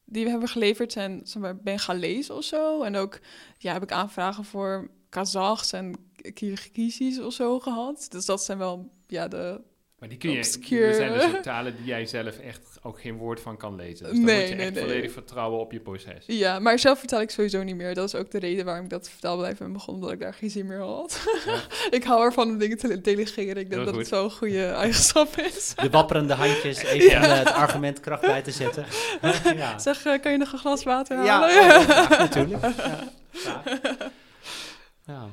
die 0.06 0.24
we 0.24 0.30
hebben 0.30 0.50
geleverd 0.50 0.92
zijn 0.92 1.22
zeg 1.24 1.42
maar, 1.42 1.58
Bengalees 1.58 2.30
of 2.30 2.44
zo. 2.44 2.82
En 2.82 2.96
ook 2.96 3.20
ja, 3.58 3.74
heb 3.74 3.84
ik 3.84 3.92
aanvragen 3.92 4.46
voor 4.46 4.90
Kazachs 5.10 5.72
en 5.72 5.96
Kirgizisch 6.34 7.20
of 7.20 7.34
zo 7.34 7.60
gehad. 7.60 8.08
Dus 8.10 8.26
dat 8.26 8.44
zijn 8.44 8.58
wel 8.58 8.90
ja, 9.08 9.28
de 9.28 9.62
maar 10.06 10.14
die 10.20 10.30
kun 10.30 10.32
je, 10.32 10.38
obscure... 10.38 10.86
er 10.86 10.94
zijn 10.94 11.32
dus 11.32 11.42
talen 11.42 11.76
die 11.76 11.86
jij 11.86 12.06
zelf 12.06 12.38
echt 12.38 12.80
ook 12.82 13.02
geen 13.02 13.18
woord 13.18 13.40
van 13.40 13.58
kan 13.58 13.76
lezen. 13.76 14.06
Dus 14.06 14.16
dan 14.16 14.26
nee, 14.26 14.40
moet 14.40 14.50
je 14.50 14.56
nee, 14.56 14.66
echt 14.66 14.74
nee. 14.74 14.84
volledig 14.84 15.12
vertrouwen 15.12 15.60
op 15.60 15.72
je 15.72 15.80
proces. 15.80 16.24
Ja, 16.28 16.60
maar 16.60 16.80
zelf 16.80 17.00
vertaal 17.00 17.22
ik 17.22 17.30
sowieso 17.30 17.64
niet 17.64 17.76
meer. 17.76 17.94
Dat 17.94 18.08
is 18.08 18.16
ook 18.16 18.32
de 18.32 18.40
reden 18.40 18.66
waarom 18.66 18.84
ik 18.84 18.90
dat 18.90 19.10
vertaalbedrijf 19.10 19.58
ben 19.58 19.74
begonnen, 19.74 20.04
omdat 20.04 20.16
ik 20.16 20.20
daar 20.20 20.34
geen 20.34 20.50
zin 20.50 20.66
meer 20.66 20.80
had. 20.80 21.28
Ja. 21.46 21.62
ik 21.98 22.04
hou 22.04 22.24
ervan 22.24 22.48
om 22.48 22.58
dingen 22.58 22.78
te 22.78 23.02
delegeren. 23.02 23.58
Ik 23.58 23.70
denk 23.70 23.86
dat 23.86 23.96
het 23.96 24.08
zo'n 24.08 24.32
goede 24.32 24.66
eigenschap 24.82 25.38
is. 25.38 25.74
De 25.76 25.90
wapperende 25.90 26.34
handjes, 26.34 26.84
even 26.94 27.10
ja. 27.10 27.22
het 27.22 27.52
argument 27.52 28.00
kracht 28.00 28.22
bij 28.22 28.42
te 28.42 28.52
zetten. 28.52 28.86
ja. 29.56 29.80
Zeg, 29.80 30.06
uh, 30.06 30.22
kan 30.22 30.32
je 30.32 30.38
nog 30.38 30.52
een 30.52 30.60
glas 30.60 30.84
water 30.84 31.18
halen? 31.18 31.50
Ja, 31.50 32.08
natuurlijk. 32.18 32.64
Ja. 35.06 35.30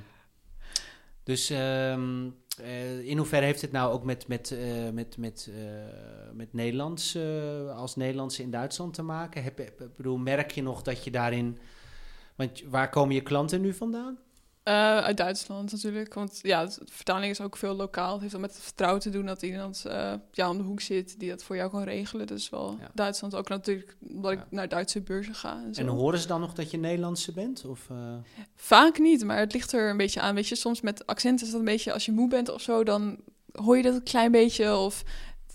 Dus... 1.25 1.51
Um, 1.51 2.41
uh, 2.63 3.09
in 3.09 3.17
hoeverre 3.17 3.45
heeft 3.45 3.61
het 3.61 3.73
nou 3.73 3.93
ook 3.93 4.05
met, 4.05 4.29
met, 4.29 4.51
uh, 4.51 4.91
met, 4.91 5.17
met, 5.17 5.51
uh, 5.51 5.57
met 6.33 6.53
Nederlands, 6.53 7.19
als 7.75 7.97
Nederlandse 7.97 8.43
in 8.43 8.51
Duitsland 8.51 8.95
te 8.95 9.03
maken? 9.03 9.43
Heb, 9.43 9.73
bedoel, 9.97 10.17
merk 10.17 10.51
je 10.51 10.63
nog 10.63 10.83
dat 10.83 11.05
je 11.05 11.11
daarin. 11.11 11.59
Want 12.37 12.63
waar 12.63 12.89
komen 12.89 13.15
je 13.15 13.23
klanten 13.23 13.61
nu 13.61 13.75
vandaan? 13.75 14.19
Uh, 14.65 14.99
uit 14.99 15.17
Duitsland 15.17 15.73
natuurlijk. 15.73 16.15
Want 16.15 16.39
ja, 16.43 16.65
de 16.65 16.81
vertaling 16.85 17.31
is 17.31 17.41
ook 17.41 17.57
veel 17.57 17.75
lokaal. 17.75 18.13
Het 18.13 18.21
heeft 18.21 18.35
ook 18.35 18.41
met 18.41 18.55
het 18.55 18.63
vertrouwen 18.63 19.01
te 19.01 19.11
doen 19.11 19.27
dat 19.27 19.43
iemand 19.43 19.85
uh, 19.87 20.13
ja, 20.33 20.51
om 20.51 20.57
de 20.57 20.63
hoek 20.63 20.81
zit 20.81 21.19
die 21.19 21.31
dat 21.31 21.43
voor 21.43 21.57
jou 21.57 21.71
kan 21.71 21.83
regelen. 21.83 22.27
Dus 22.27 22.51
wel 22.51 22.77
ja. 22.81 22.91
Duitsland 22.95 23.35
ook 23.35 23.49
natuurlijk, 23.49 23.97
omdat 24.09 24.33
ja. 24.33 24.39
ik 24.39 24.47
naar 24.51 24.69
Duitse 24.69 25.01
beurzen 25.01 25.35
ga. 25.35 25.63
En, 25.65 25.75
en, 25.75 25.87
horen 25.87 26.19
ze 26.19 26.27
dan 26.27 26.41
nog 26.41 26.55
dat 26.55 26.71
je 26.71 26.79
Nederlandse 26.79 27.33
bent? 27.33 27.65
Of, 27.65 27.89
uh... 27.93 28.15
Vaak 28.55 28.99
niet, 28.99 29.25
maar 29.25 29.39
het 29.39 29.53
ligt 29.53 29.73
er 29.73 29.91
een 29.91 29.97
beetje 29.97 30.21
aan. 30.21 30.35
Weet 30.35 30.49
je, 30.49 30.55
soms 30.55 30.81
met 30.81 31.07
accent 31.07 31.43
is 31.43 31.51
dat 31.51 31.59
een 31.59 31.65
beetje, 31.65 31.93
als 31.93 32.05
je 32.05 32.13
moe 32.13 32.29
bent 32.29 32.49
of 32.49 32.61
zo, 32.61 32.85
dan 32.85 33.17
hoor 33.53 33.77
je 33.77 33.83
dat 33.83 33.95
een 33.95 34.03
klein 34.03 34.31
beetje. 34.31 34.77
Of 34.77 35.03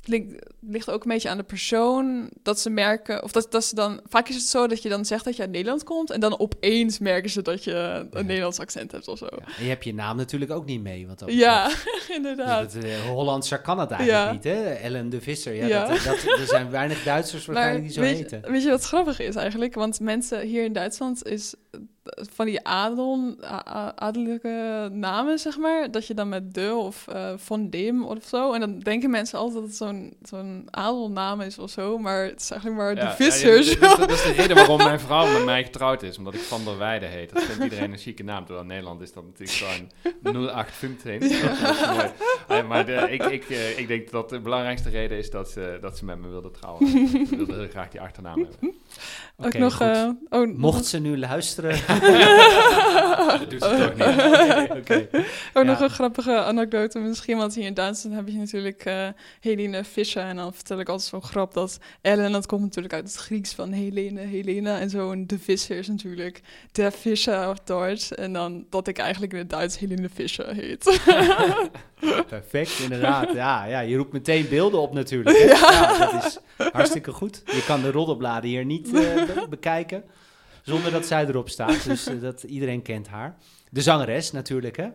ligt, 0.07 0.33
ligt 0.59 0.89
ook 0.89 1.03
een 1.03 1.11
beetje 1.11 1.29
aan 1.29 1.37
de 1.37 1.43
persoon 1.43 2.29
dat 2.43 2.59
ze 2.59 2.69
merken, 2.69 3.23
of 3.23 3.31
dat, 3.31 3.51
dat 3.51 3.65
ze 3.65 3.75
dan, 3.75 3.99
vaak 4.07 4.29
is 4.29 4.35
het 4.35 4.43
zo 4.43 4.67
dat 4.67 4.81
je 4.81 4.89
dan 4.89 5.05
zegt 5.05 5.25
dat 5.25 5.35
je 5.35 5.41
uit 5.41 5.51
Nederland 5.51 5.83
komt 5.83 6.09
en 6.09 6.19
dan 6.19 6.39
opeens 6.39 6.99
merken 6.99 7.29
ze 7.29 7.41
dat 7.41 7.63
je 7.63 7.73
een 7.73 8.09
ja. 8.11 8.21
Nederlands 8.21 8.59
accent 8.59 8.91
hebt 8.91 9.07
of 9.07 9.17
zo. 9.17 9.27
Ja. 9.29 9.55
En 9.57 9.63
je 9.63 9.69
hebt 9.69 9.83
je 9.83 9.93
naam 9.93 10.17
natuurlijk 10.17 10.51
ook 10.51 10.65
niet 10.65 10.81
mee. 10.81 11.07
Want 11.07 11.23
ja, 11.25 11.71
inderdaad. 12.17 12.71
Dus 12.71 12.83
het, 12.83 12.91
uh, 12.91 12.99
Hollandser 12.99 13.61
kan 13.61 13.79
het 13.79 13.91
eigenlijk 13.91 14.31
niet, 14.31 14.43
hè? 14.43 14.73
Ellen 14.73 15.09
de 15.09 15.21
Visser. 15.21 15.53
Ja, 15.53 15.87
dat, 15.87 16.03
dat, 16.03 16.39
er 16.39 16.47
zijn 16.47 16.69
weinig 16.69 17.03
Duitsers 17.03 17.45
waarschijnlijk 17.47 17.83
die 17.83 17.93
zo 17.93 18.01
weet, 18.01 18.17
heten. 18.17 18.51
Weet 18.51 18.63
je 18.63 18.69
wat 18.69 18.83
grappig 18.83 19.19
is 19.19 19.35
eigenlijk? 19.35 19.73
Want 19.73 19.99
mensen 19.99 20.41
hier 20.41 20.63
in 20.63 20.73
Duitsland 20.73 21.25
is 21.25 21.53
van 22.33 22.45
die 22.45 22.67
adel, 22.67 23.35
adellijke 23.95 24.89
namen, 24.91 25.39
zeg 25.39 25.57
maar, 25.57 25.91
dat 25.91 26.07
je 26.07 26.13
dan 26.13 26.29
met 26.29 26.53
de 26.53 26.73
of 26.75 27.05
uh, 27.09 27.33
van 27.35 27.69
dem 27.69 28.03
of 28.03 28.23
zo. 28.23 28.53
En 28.53 28.59
dan 28.59 28.79
denken 28.79 29.09
mensen 29.09 29.39
altijd 29.39 29.55
dat 29.59 29.63
het 29.63 29.75
zo'n 29.75 30.13
zo'n 30.21 30.67
adelnaam 30.69 31.41
is 31.41 31.59
of 31.59 31.69
zo, 31.69 31.97
maar 31.97 32.23
het 32.23 32.41
is 32.41 32.51
eigenlijk 32.51 32.81
maar 32.81 32.95
de 32.95 33.15
vissers. 33.15 33.73
Ja, 33.73 33.79
dat, 33.79 33.97
dat, 33.97 34.09
is 34.09 34.23
de 34.23 34.31
reden 34.41 34.55
waarom 34.55 34.77
mijn 34.77 34.99
vrouw 34.99 35.31
met 35.33 35.45
mij 35.45 35.63
getrouwd 35.63 36.03
is, 36.03 36.17
omdat 36.17 36.33
ik 36.33 36.39
Van 36.39 36.63
der 36.63 36.77
Weide 36.77 37.05
heet. 37.05 37.33
Dat 37.33 37.43
vindt 37.43 37.63
iedereen 37.63 37.91
een 37.91 37.97
chique 37.97 38.23
naam, 38.23 38.45
terwijl 38.45 38.61
in 38.61 38.67
Nederland 38.67 39.01
is 39.01 39.13
dat 39.13 39.23
natuurlijk 39.23 39.57
gewoon 40.23 40.45
0815. 40.45 41.29
Ja. 42.47 42.61
Maar 42.67 42.85
de, 42.85 43.07
ik, 43.09 43.23
ik, 43.23 43.49
uh, 43.49 43.79
ik 43.79 43.87
denk 43.87 44.11
dat 44.11 44.29
de 44.29 44.39
belangrijkste 44.39 44.89
reden 44.89 45.17
is 45.17 45.29
dat 45.29 45.49
ze, 45.49 45.77
dat 45.81 45.97
ze 45.97 46.05
met 46.05 46.17
me 46.17 46.27
wilde 46.27 46.51
trouwen. 46.51 46.87
Ze 47.27 47.35
wilde 47.35 47.53
heel 47.53 47.67
graag 47.67 47.89
die 47.89 48.01
achternaam 48.01 48.39
hebben. 48.39 48.75
Ook 49.37 49.57
nog... 49.57 49.81
oh, 50.29 50.55
Mocht 50.55 50.85
ze 50.85 50.99
nu 50.99 51.17
luisteren... 51.17 51.75
dat 53.39 53.49
doet 53.49 53.63
ze 53.63 53.69
toch 53.77 53.95
niet. 53.95 54.77
okay. 54.79 55.09
Ook 55.53 55.63
ja. 55.63 55.71
nog 55.71 55.79
een 55.79 55.89
grappige 55.89 56.37
anekdote 56.43 56.99
misschien, 56.99 57.37
want 57.37 57.55
hier 57.55 57.65
in 57.65 57.73
Duitsland 57.73 58.15
heb 58.15 58.27
je 58.27 58.37
natuurlijk 58.37 58.85
uh, 58.85 59.07
Helene 59.39 59.83
Fischer. 59.83 60.23
En 60.23 60.35
dan 60.35 60.53
vertel 60.53 60.79
ik 60.79 60.89
altijd 60.89 61.09
zo'n 61.09 61.23
grap 61.23 61.53
dat 61.53 61.79
Ellen, 62.01 62.31
dat 62.31 62.45
komt 62.45 62.61
natuurlijk 62.61 62.93
uit 62.93 63.03
het 63.03 63.15
Grieks 63.15 63.53
van 63.53 63.71
Helene, 63.71 64.21
Helena. 64.21 64.79
En 64.79 64.89
zo, 64.89 65.11
en 65.11 65.27
de 65.27 65.39
Visser 65.39 65.77
is 65.77 65.87
natuurlijk 65.87 66.41
de 66.71 66.91
Fischer 66.91 67.49
of 67.49 67.59
Duits. 67.59 68.15
En 68.15 68.33
dan 68.33 68.65
dat 68.69 68.87
ik 68.87 68.97
eigenlijk 68.97 69.33
in 69.33 69.39
het 69.39 69.49
Duits 69.49 69.79
Helene 69.79 70.09
Fischer 70.09 70.53
heet. 70.53 70.99
Perfect, 72.27 72.79
inderdaad. 72.79 73.33
Ja, 73.33 73.65
ja, 73.65 73.79
je 73.79 73.97
roept 73.97 74.13
meteen 74.13 74.47
beelden 74.49 74.79
op 74.79 74.93
natuurlijk. 74.93 75.37
Hè? 75.37 75.43
Ja. 75.43 75.71
ja. 75.71 76.11
dat 76.11 76.25
is 76.25 76.39
hartstikke 76.71 77.11
goed. 77.11 77.41
Je 77.45 77.63
kan 77.65 77.81
de 77.81 77.91
roddelbladen 77.91 78.49
hier 78.49 78.65
niet 78.65 78.87
uh, 78.93 79.03
bekijken. 79.49 80.03
Zonder 80.67 80.91
dat 80.91 81.05
zij 81.05 81.27
erop 81.27 81.49
staat. 81.49 81.83
Dus 81.83 82.07
uh, 82.07 82.21
dat 82.21 82.43
iedereen 82.43 82.81
kent 82.81 83.07
haar. 83.07 83.37
De 83.71 83.81
zangeres 83.81 84.31
natuurlijk, 84.31 84.77
hè? 84.77 84.87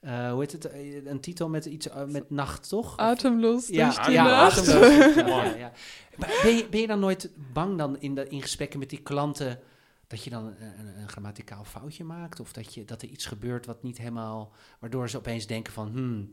Uh, 0.00 0.30
hoe 0.30 0.40
heet 0.40 0.52
het? 0.52 0.70
Een 1.04 1.20
titel 1.20 1.48
met 1.48 1.64
iets 1.64 1.86
uh, 1.86 2.04
met 2.04 2.30
nacht, 2.30 2.68
toch? 2.68 2.96
Atemloos. 2.96 3.68
Ja, 3.80 4.08
ja, 4.08 4.40
atemloos. 4.40 5.14
ja, 5.14 5.56
ja. 5.56 5.72
Ben, 6.42 6.56
je, 6.56 6.66
ben 6.70 6.80
je 6.80 6.86
dan 6.86 6.98
nooit 6.98 7.30
bang 7.52 7.78
dan 7.78 8.00
in, 8.00 8.14
de, 8.14 8.28
in 8.28 8.42
gesprekken 8.42 8.78
met 8.78 8.90
die 8.90 9.02
klanten 9.02 9.58
dat 10.06 10.24
je 10.24 10.30
dan 10.30 10.44
een, 10.44 11.00
een, 11.00 11.08
grammaticaal 11.08 11.64
foutje 11.64 12.04
maakt? 12.04 12.40
Of 12.40 12.52
dat, 12.52 12.74
je, 12.74 12.84
dat 12.84 13.02
er 13.02 13.08
iets 13.08 13.26
gebeurt 13.26 13.66
wat 13.66 13.82
niet 13.82 13.98
helemaal... 13.98 14.52
waardoor 14.80 15.10
ze 15.10 15.16
opeens 15.16 15.46
denken 15.46 15.72
van... 15.72 15.88
Hmm, 15.88 16.28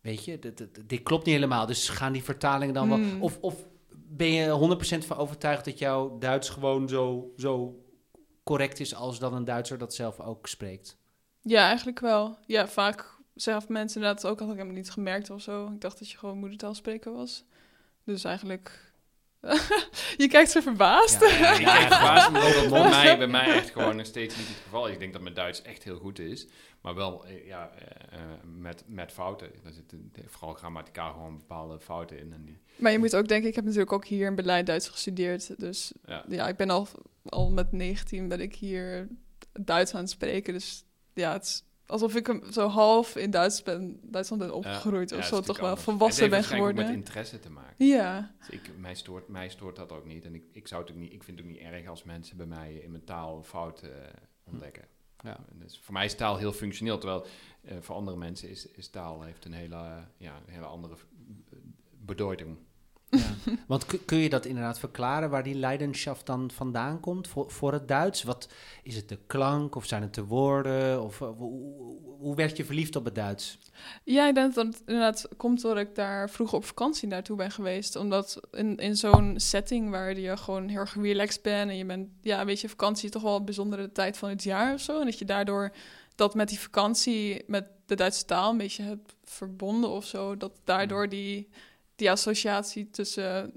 weet 0.00 0.24
je, 0.24 0.38
dit, 0.38 0.58
dit, 0.58 0.80
dit 0.86 1.02
klopt 1.02 1.24
niet 1.24 1.34
helemaal. 1.34 1.66
Dus 1.66 1.88
gaan 1.88 2.12
die 2.12 2.24
vertalingen 2.24 2.74
dan 2.74 2.92
hmm. 2.92 3.10
wel... 3.10 3.20
Of, 3.20 3.38
of 3.40 3.54
ben 3.90 4.32
je 4.32 4.76
100% 5.02 5.06
van 5.06 5.16
overtuigd 5.16 5.64
dat 5.64 5.78
jouw 5.78 6.18
Duits 6.18 6.48
gewoon 6.48 6.88
zo, 6.88 7.32
zo 7.36 7.83
correct 8.44 8.80
is 8.80 8.94
als 8.94 9.18
dan 9.18 9.34
een 9.34 9.44
Duitser 9.44 9.78
dat 9.78 9.94
zelf 9.94 10.20
ook 10.20 10.46
spreekt. 10.46 10.96
Ja, 11.40 11.66
eigenlijk 11.66 12.00
wel. 12.00 12.38
Ja, 12.46 12.68
vaak 12.68 13.14
zelf 13.34 13.68
mensen 13.68 14.00
inderdaad 14.00 14.26
ook 14.26 14.40
al 14.40 14.50
ik 14.50 14.56
heb 14.56 14.66
het 14.66 14.76
niet 14.76 14.90
gemerkt 14.90 15.30
of 15.30 15.42
zo. 15.42 15.66
Ik 15.66 15.80
dacht 15.80 15.98
dat 15.98 16.10
je 16.10 16.18
gewoon 16.18 16.38
moedertaal 16.38 16.74
spreken 16.74 17.12
was. 17.12 17.44
Dus 18.04 18.24
eigenlijk... 18.24 18.92
je 20.16 20.28
kijkt 20.28 20.50
zo 20.50 20.60
verbaasd. 20.60 21.20
Ja, 21.20 21.28
ja, 21.28 21.58
ik 21.58 21.64
kijk 21.64 21.80
verbaasd, 21.80 22.32
bij 22.32 22.68
mij, 22.90 23.18
bij 23.18 23.26
mij 23.26 23.52
echt 23.52 23.70
gewoon 23.70 23.96
nog 23.96 24.06
steeds 24.06 24.36
niet 24.36 24.48
het 24.48 24.56
geval 24.56 24.88
Ik 24.88 24.98
denk 24.98 25.12
dat 25.12 25.22
mijn 25.22 25.34
Duits 25.34 25.62
echt 25.62 25.82
heel 25.82 25.98
goed 25.98 26.18
is. 26.18 26.46
Maar 26.80 26.94
wel 26.94 27.26
eh, 27.26 27.46
ja, 27.46 27.70
uh, 28.12 28.18
met, 28.44 28.84
met 28.86 29.12
fouten. 29.12 29.46
Er 29.64 29.72
zitten 29.72 30.12
vooral 30.26 30.54
grammaticaal 30.54 31.12
gewoon 31.12 31.38
bepaalde 31.38 31.80
fouten 31.80 32.18
in. 32.18 32.32
En 32.32 32.44
die... 32.44 32.58
Maar 32.76 32.92
je 32.92 32.98
moet 32.98 33.16
ook 33.16 33.28
denken, 33.28 33.48
ik 33.48 33.54
heb 33.54 33.64
natuurlijk 33.64 33.92
ook 33.92 34.04
hier 34.04 34.26
in 34.26 34.34
Berlijn 34.34 34.64
Duits 34.64 34.88
gestudeerd. 34.88 35.60
Dus 35.60 35.92
ja, 36.06 36.24
ja 36.28 36.48
ik 36.48 36.56
ben 36.56 36.70
al, 36.70 36.88
al 37.28 37.50
met 37.50 37.72
19 37.72 38.28
ben 38.28 38.40
ik 38.40 38.54
hier 38.54 39.08
Duits 39.52 39.94
aan 39.94 40.00
het 40.00 40.10
spreken. 40.10 40.52
Dus 40.52 40.84
ja, 41.14 41.32
het 41.32 41.44
is 41.44 41.64
alsof 41.86 42.14
ik 42.14 42.26
hem 42.26 42.52
zo 42.52 42.68
half 42.68 43.16
in 43.16 43.30
Duits 43.30 43.62
ben, 43.62 43.98
Duitsland 44.02 44.42
ben 44.42 44.54
opgegroeid. 44.54 45.10
Ja, 45.10 45.16
of 45.16 45.24
zo 45.24 45.40
toch 45.40 45.60
wel 45.60 45.76
volwassen 45.76 46.30
ben 46.30 46.44
geworden. 46.44 46.86
met 46.86 46.94
interesse 46.94 47.38
te 47.38 47.50
maken. 47.50 47.86
Ja. 47.86 48.34
Dus 48.38 48.48
ik, 48.48 48.70
mij, 48.78 48.94
stoort, 48.94 49.28
mij 49.28 49.48
stoort 49.48 49.76
dat 49.76 49.92
ook 49.92 50.04
niet. 50.04 50.24
En 50.24 50.34
ik, 50.34 50.44
ik, 50.52 50.68
zou 50.68 50.82
het 50.82 50.90
ook 50.90 50.96
niet, 50.96 51.12
ik 51.12 51.22
vind 51.22 51.38
het 51.38 51.46
ook 51.46 51.52
niet 51.52 51.62
erg 51.62 51.86
als 51.86 52.04
mensen 52.04 52.36
bij 52.36 52.46
mij 52.46 52.74
in 52.74 52.90
mijn 52.90 53.04
taal 53.04 53.42
fouten 53.42 53.90
ontdekken. 54.44 54.84
Ja. 55.20 55.44
Dus 55.52 55.78
voor 55.78 55.92
mij 55.92 56.04
is 56.04 56.14
taal 56.14 56.36
heel 56.36 56.52
functioneel, 56.52 56.98
terwijl 56.98 57.26
uh, 57.62 57.72
voor 57.80 57.94
andere 57.94 58.16
mensen 58.16 58.48
is, 58.48 58.66
is 58.70 58.88
taal 58.88 59.22
heeft 59.22 59.44
een 59.44 59.52
hele, 59.52 60.04
ja, 60.16 60.36
een 60.46 60.52
hele 60.52 60.64
andere 60.64 60.96
bedeuting. 61.90 62.58
Ja. 63.44 63.52
Want 63.66 63.86
kun 64.04 64.18
je 64.18 64.28
dat 64.28 64.46
inderdaad 64.46 64.78
verklaren 64.78 65.30
waar 65.30 65.42
die 65.42 65.54
Leidenschaft 65.54 66.26
dan 66.26 66.50
vandaan 66.50 67.00
komt 67.00 67.28
voor, 67.28 67.50
voor 67.50 67.72
het 67.72 67.88
Duits? 67.88 68.22
Wat 68.22 68.48
is 68.82 68.96
het 68.96 69.08
de 69.08 69.18
klank 69.26 69.74
of 69.74 69.86
zijn 69.86 70.02
het 70.02 70.14
de 70.14 70.24
woorden? 70.24 71.02
Of 71.02 71.20
uh, 71.20 71.28
hoe, 71.36 71.96
hoe, 72.18 72.36
werd 72.36 72.56
je 72.56 72.64
verliefd 72.64 72.96
op 72.96 73.04
het 73.04 73.14
Duits? 73.14 73.58
Ja, 74.04 74.28
ik 74.28 74.34
denk 74.34 74.54
dat 74.54 74.66
het 74.66 74.82
inderdaad 74.86 75.28
komt 75.36 75.60
doordat 75.60 75.86
ik 75.86 75.94
daar 75.94 76.30
vroeger 76.30 76.58
op 76.58 76.64
vakantie 76.64 77.08
naartoe 77.08 77.36
ben 77.36 77.50
geweest. 77.50 77.96
Omdat 77.96 78.40
in, 78.50 78.76
in 78.76 78.96
zo'n 78.96 79.34
setting 79.36 79.90
waar 79.90 80.18
je 80.18 80.36
gewoon 80.36 80.68
heel 80.68 80.80
erg 80.80 80.94
relaxed 80.94 81.42
bent 81.42 81.70
en 81.70 81.76
je 81.76 81.84
bent, 81.84 82.08
ja, 82.20 82.44
weet 82.44 82.60
je, 82.60 82.68
vakantie 82.68 83.04
is 83.04 83.10
toch 83.10 83.22
wel 83.22 83.36
een 83.36 83.44
bijzondere 83.44 83.92
tijd 83.92 84.16
van 84.16 84.28
het 84.28 84.42
jaar 84.42 84.74
of 84.74 84.80
zo. 84.80 84.98
En 84.98 85.04
dat 85.04 85.18
je 85.18 85.24
daardoor 85.24 85.72
dat 86.14 86.34
met 86.34 86.48
die 86.48 86.60
vakantie, 86.60 87.42
met 87.46 87.66
de 87.86 87.94
Duitse 87.94 88.24
taal 88.24 88.50
een 88.50 88.56
beetje 88.56 88.82
hebt 88.82 89.14
verbonden 89.24 89.90
of 89.90 90.04
zo. 90.04 90.36
Dat 90.36 90.52
daardoor 90.64 91.08
die 91.08 91.48
die 91.96 92.10
associatie 92.10 92.90
tussen 92.90 93.52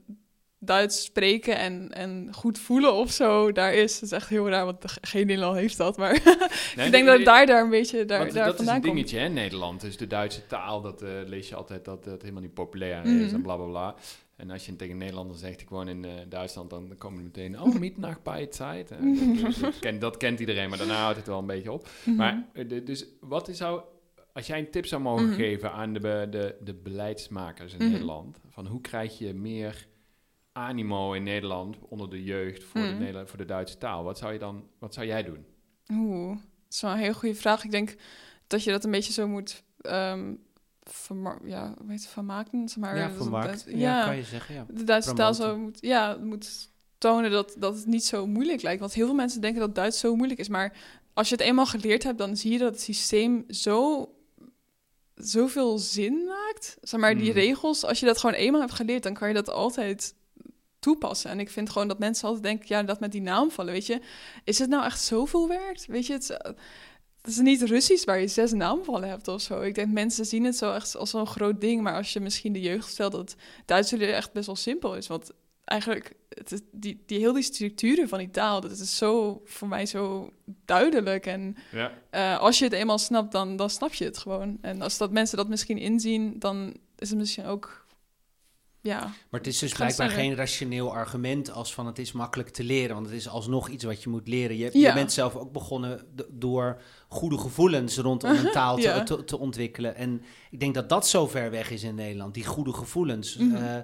Duits 0.60 1.04
spreken 1.04 1.58
en, 1.58 1.92
en 1.94 2.30
goed 2.34 2.60
voelen 2.60 2.94
of 2.94 3.12
zo 3.12 3.52
daar 3.52 3.74
is. 3.74 3.94
Dat 3.94 4.04
is 4.04 4.12
echt 4.12 4.30
heel 4.30 4.50
raar, 4.50 4.66
want 4.66 4.98
geen 5.02 5.28
Nederland 5.28 5.58
heeft 5.58 5.78
dat. 5.78 5.98
Maar 5.98 6.16
ik 6.86 6.92
denk 6.92 7.06
dat 7.06 7.26
daar, 7.26 7.46
daar 7.46 7.64
een 7.64 7.70
beetje 7.70 8.06
daar, 8.06 8.34
daar 8.34 8.46
dat 8.46 8.56
vandaan 8.56 8.80
is 8.80 8.84
een 8.84 8.96
dingetje, 8.96 9.20
hè, 9.20 9.28
Nederland. 9.28 9.82
Dus 9.82 9.98
de 9.98 10.08
Duitse 10.08 10.48
taal, 10.48 10.82
dat 10.82 11.04
uh, 11.04 11.10
lees 11.26 11.50
je 11.50 11.56
altijd 11.56 11.86
dat 11.86 12.06
het 12.06 12.22
helemaal 12.22 12.42
niet 12.42 12.54
populair 12.54 13.06
is 13.06 13.26
mhm. 13.26 13.36
en 13.36 13.42
bla 13.42 13.56
bla 13.56 13.66
bla. 13.66 13.96
En 14.36 14.50
als 14.50 14.66
je 14.66 14.76
tegen 14.76 14.98
Nederlanders 14.98 15.40
zegt, 15.40 15.62
ik 15.62 15.70
woon 15.70 15.88
in 15.88 16.04
uh, 16.04 16.12
Duitsland, 16.30 16.70
dan 16.70 16.96
komen 16.98 17.24
meteen, 17.24 17.62
oh, 17.62 17.76
midnacht 17.76 18.24
bij 18.24 18.46
tijd. 18.46 18.90
Dat, 19.62 19.80
kent, 19.80 20.02
dat 20.02 20.18
kent 20.18 20.40
iedereen, 20.40 20.70
maar 20.70 20.78
daarna 20.78 21.02
houdt 21.02 21.18
het 21.18 21.28
wel 21.28 21.40
een 21.40 21.46
beetje 21.46 21.72
op. 21.72 21.88
Mhm. 22.04 22.16
Maar 22.16 22.46
dus 22.84 23.06
wat 23.20 23.48
is 23.48 23.58
zou 23.58 23.82
als 24.38 24.48
jij 24.48 24.60
een 24.60 24.72
tip 24.72 24.86
zou 24.86 25.02
mogen 25.02 25.26
mhm. 25.26 25.36
geven 25.36 25.72
aan 25.72 25.94
de, 25.94 26.28
de, 26.30 26.56
de 26.62 26.74
beleidsmakers 26.74 27.74
in 27.74 27.80
mhm. 27.80 27.92
Nederland, 27.92 28.40
van 28.50 28.68
hoe 28.68 28.82
krijg 28.82 29.18
je 29.18 29.34
meer 29.34 29.88
animo 30.52 31.14
in 31.14 31.24
Nederland 31.24 31.78
onder 31.90 32.10
de 32.10 32.24
jeugd 32.24 32.64
voor, 32.64 32.82
de, 32.82 32.88
mhm. 32.88 32.98
Nederland, 32.98 33.30
voor 33.30 33.38
de 33.38 33.46
Duitse 33.46 33.78
taal, 33.78 34.04
wat 34.04 34.18
zou, 34.18 34.34
je 34.34 34.40
dan, 34.40 34.68
wat 34.80 34.94
zou 34.94 35.06
jij 35.06 35.24
doen? 35.24 35.46
Oeh, 35.92 36.30
dat 36.30 36.74
is 36.74 36.82
wel 36.82 36.92
een 36.92 36.98
hele 36.98 37.14
goede 37.14 37.36
vraag. 37.36 37.64
Ik 37.64 37.72
denk 37.72 37.96
dat 38.48 38.64
je 38.64 38.72
dat 38.72 38.84
een 38.84 38.92
beetje 38.92 39.14
zo 39.14 39.28
moet 39.28 39.64
um, 39.82 40.40
ja, 41.44 41.74
weet 41.86 42.04
je, 42.04 42.10
vermaken. 42.10 42.70
Zeg 42.70 42.78
maar, 42.78 42.98
ja, 42.98 43.12
vermaakt. 43.12 43.66
Ja, 43.68 43.78
ja, 43.78 44.06
kan 44.06 44.16
je 44.16 44.24
zeggen. 44.24 44.56
Ja. 44.56 44.66
De 44.70 44.84
Duitse 44.84 45.14
taal 45.14 45.34
zo 45.34 45.58
moet, 45.58 45.78
ja, 45.82 46.18
moet 46.22 46.70
tonen 46.98 47.32
dat, 47.32 47.56
dat 47.60 47.76
het 47.76 47.86
niet 47.86 48.06
zo 48.06 48.28
moeilijk 48.28 48.62
lijkt. 48.62 48.80
Want 48.80 48.94
heel 48.94 49.06
veel 49.06 49.16
mensen 49.16 49.42
denken 49.42 49.60
dat 49.60 49.76
Duits 49.76 50.00
zo 50.00 50.16
moeilijk 50.16 50.40
is. 50.40 50.50
Maar 50.50 50.78
als 51.14 51.30
je 51.30 51.36
het 51.36 51.44
eenmaal 51.44 51.66
geleerd 51.66 52.04
hebt, 52.04 52.18
dan 52.18 52.38
zie 52.38 52.52
je 52.52 52.58
dat 52.58 52.72
het 52.72 52.82
systeem 52.82 53.44
zo 53.48 54.10
zoveel 55.18 55.78
zin 55.78 56.24
maakt. 56.26 56.78
Zeg 56.82 57.00
maar, 57.00 57.16
die 57.18 57.32
hmm. 57.32 57.40
regels, 57.40 57.84
als 57.84 58.00
je 58.00 58.06
dat 58.06 58.18
gewoon 58.18 58.36
eenmaal 58.36 58.62
hebt 58.62 58.74
geleerd, 58.74 59.04
dan 59.04 59.14
kan 59.14 59.28
je 59.28 59.34
dat 59.34 59.50
altijd 59.50 60.16
toepassen. 60.80 61.32
En 61.32 61.40
ik 61.40 61.50
vind 61.50 61.70
gewoon 61.70 61.88
dat 61.88 62.00
mensen 62.00 62.28
altijd 62.28 62.44
denken, 62.44 62.66
ja, 62.68 62.84
dat 62.84 63.00
met 63.00 63.12
die 63.12 63.22
naam 63.22 63.52
vallen, 63.52 63.74
weet 63.74 63.86
je. 63.86 64.02
Is 64.44 64.60
het 64.60 64.70
nou 64.70 64.86
echt 64.86 65.02
zoveel 65.02 65.48
werk? 65.48 65.86
Weet 65.88 66.06
je, 66.06 66.14
het, 66.14 66.28
het 67.28 67.36
is 67.36 67.38
niet 67.38 67.62
Russisch 67.62 68.06
waar 68.06 68.20
je 68.20 68.28
zes 68.28 68.52
naamvallen 68.52 69.10
hebt 69.10 69.28
of 69.28 69.42
zo. 69.42 69.62
Ik 69.62 69.76
denk, 69.76 69.92
mensen 69.92 70.26
zien 70.26 70.44
het 70.44 70.58
zo 70.58 70.74
echt 70.74 70.96
als 70.96 71.10
zo'n 71.10 71.28
groot 71.28 71.62
ding. 71.62 71.82
Maar 71.82 71.96
als 71.96 72.14
je 72.14 72.20
misschien 72.20 72.54
de 72.54 72.62
jeugd 72.62 72.90
stelt, 72.90 73.12
dat 73.12 73.36
Duits 73.66 73.92
echt 73.92 74.34
best 74.34 74.46
wel 74.46 74.56
simpel 74.56 74.96
is. 74.96 75.08
Want 75.08 75.32
eigenlijk, 75.68 76.14
het 76.30 76.52
is 76.52 76.60
die, 76.72 77.04
die 77.06 77.20
heel 77.20 77.34
die 77.34 77.44
structuren 77.44 78.10
van 78.10 78.18
die 78.18 78.30
taal, 78.30 78.62
dat 78.62 78.72
is 78.72 78.98
zo 78.98 79.42
voor 79.46 79.68
mij 79.68 79.86
zo 79.86 80.34
duidelijk. 80.66 81.26
En 81.26 81.56
ja. 81.72 81.92
uh, 82.12 82.40
als 82.40 82.60
je 82.60 82.64
het 82.64 82.74
eenmaal 82.74 82.98
snapt, 82.98 83.32
dan, 83.32 83.56
dan 83.56 83.70
snap 83.70 83.94
je 83.94 84.06
het 84.06 84.18
gewoon. 84.18 84.58
En 84.62 84.82
als 84.82 84.98
dat 84.98 85.12
mensen 85.12 85.38
dat 85.38 85.48
misschien 85.48 85.78
inzien, 85.78 86.40
dan 86.40 86.78
is 86.98 87.10
het 87.10 87.18
misschien 87.18 87.46
ook. 87.46 87.86
Ja, 88.82 89.00
maar 89.00 89.40
het 89.40 89.48
is 89.48 89.60
dus 89.60 89.74
blijkbaar 89.74 90.10
geen 90.10 90.36
rationeel 90.36 90.94
argument 90.94 91.52
als 91.52 91.74
van 91.74 91.86
het 91.86 92.00
is 92.00 92.12
makkelijk 92.12 92.50
te 92.50 92.64
leren, 92.64 92.96
want 92.96 93.08
het 93.08 93.16
is 93.16 93.28
alsnog 93.28 93.70
iets 93.70 93.84
wat 93.84 94.04
je 94.04 94.10
moet 94.10 94.28
leren. 94.28 94.58
Je, 94.58 94.70
ja. 94.74 94.88
je 94.88 94.94
bent 94.94 95.12
zelf 95.12 95.36
ook 95.36 95.52
begonnen 95.52 96.06
door 96.30 96.82
goede 97.08 97.38
gevoelens 97.38 97.98
rondom 97.98 98.30
een 98.30 98.52
taal 98.52 98.78
te, 98.82 99.02
te, 99.06 99.24
te, 99.24 99.38
ontwikkelen. 99.38 99.96
En 99.96 100.22
ik 100.52 100.60
denk 100.60 100.74
dat 100.74 100.90
dat 100.90 101.08
zo 101.08 101.28
ver 101.28 101.52
weg 101.52 101.72
is 101.72 101.84
in 101.84 101.96
Nederland, 101.96 102.34
die 102.34 102.46
goede 102.46 102.74
gevoelens. 102.74 103.38
Mm 103.38 103.56
uh, 103.56 103.78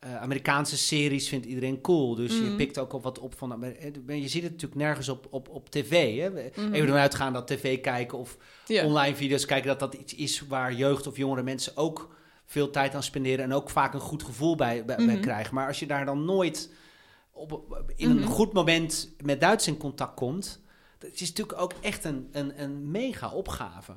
Amerikaanse 0.00 0.76
series 0.76 1.28
vindt 1.28 1.46
iedereen 1.46 1.80
cool. 1.80 2.14
Dus 2.14 2.32
je 2.32 2.42
mhm. 2.42 2.56
pikt 2.56 2.78
ook 2.78 2.92
op 2.92 3.02
wat 3.02 3.18
op 3.18 3.34
van. 3.34 3.64
Eh, 3.64 3.92
je 4.06 4.28
ziet 4.28 4.42
het 4.42 4.52
natuurlijk 4.52 4.80
nergens 4.80 5.08
op, 5.08 5.26
op, 5.30 5.48
op 5.48 5.70
tv. 5.70 6.20
Hè? 6.20 6.28
Mm 6.30 6.72
Even 6.72 6.88
vanuit 6.88 7.14
gaan 7.14 7.32
dat 7.32 7.46
tv 7.46 7.80
kijken 7.80 8.18
of 8.18 8.36
online 8.68 9.16
video's 9.16 9.44
kijken, 9.44 9.68
dat 9.68 9.78
dat 9.78 9.94
iets 9.94 10.14
is 10.14 10.40
waar 10.40 10.72
jeugd 10.72 11.06
of 11.06 11.16
jongere 11.16 11.42
mensen 11.42 11.76
ook 11.76 12.14
veel 12.44 12.70
tijd 12.70 12.94
aan 12.94 13.02
spenderen 13.02 13.44
en 13.44 13.52
ook 13.52 13.70
vaak 13.70 13.94
een 13.94 14.00
goed 14.00 14.22
gevoel 14.22 14.56
bij, 14.56 14.84
bij, 14.84 14.96
mhm. 14.98 15.20
krijgen. 15.20 15.54
Maar 15.54 15.66
als 15.66 15.78
je 15.78 15.86
daar 15.86 16.04
dan 16.04 16.24
nooit 16.24 16.72
op, 17.32 17.82
in 17.96 18.10
een 18.10 18.16
mhm. 18.16 18.28
goed 18.28 18.52
moment 18.52 19.14
met 19.24 19.40
Duits 19.40 19.66
in 19.66 19.76
contact 19.76 20.14
komt, 20.14 20.60
dat 20.98 21.10
is 21.12 21.28
natuurlijk 21.28 21.60
ook 21.60 21.72
echt 21.80 22.04
een, 22.04 22.28
een, 22.32 22.62
een 22.62 22.90
mega 22.90 23.30
opgave. 23.30 23.96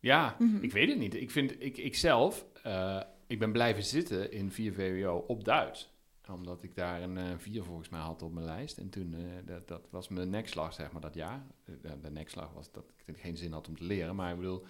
Ja, 0.00 0.36
ik 0.60 0.72
weet 0.72 0.88
het 0.88 0.98
niet. 0.98 1.14
Ik 1.14 1.30
vind, 1.30 1.54
ik, 1.58 1.76
ik 1.76 1.96
zelf, 1.96 2.44
uh, 2.66 3.00
ik 3.32 3.38
ben 3.38 3.52
blijven 3.52 3.82
zitten 3.82 4.32
in 4.32 4.50
4 4.50 4.72
VWO 4.72 5.24
op 5.26 5.44
Duits. 5.44 5.90
Omdat 6.28 6.62
ik 6.62 6.74
daar 6.74 7.02
een 7.02 7.16
uh, 7.16 7.30
eh, 7.30 7.38
4 7.38 7.64
volgens 7.64 7.88
mij 7.88 8.00
had 8.00 8.22
op 8.22 8.32
mijn 8.32 8.46
lijst. 8.46 8.78
En 8.78 8.88
toen, 8.88 9.14
uh, 9.14 9.20
dat, 9.44 9.68
dat, 9.68 9.88
was 9.90 10.08
mijn 10.08 10.30
nekslag, 10.30 10.74
zeg 10.74 10.92
maar, 10.92 11.00
dat 11.00 11.14
jaar. 11.14 11.46
De, 11.64 12.00
de, 12.00 12.10
nekslag 12.10 12.52
was 12.52 12.72
dat 12.72 12.84
ik 13.06 13.16
geen 13.18 13.36
zin 13.36 13.52
had 13.52 13.68
om 13.68 13.76
te 13.76 13.84
leren. 13.84 14.14
Maar 14.14 14.30
ik 14.30 14.36
bedoel, 14.36 14.64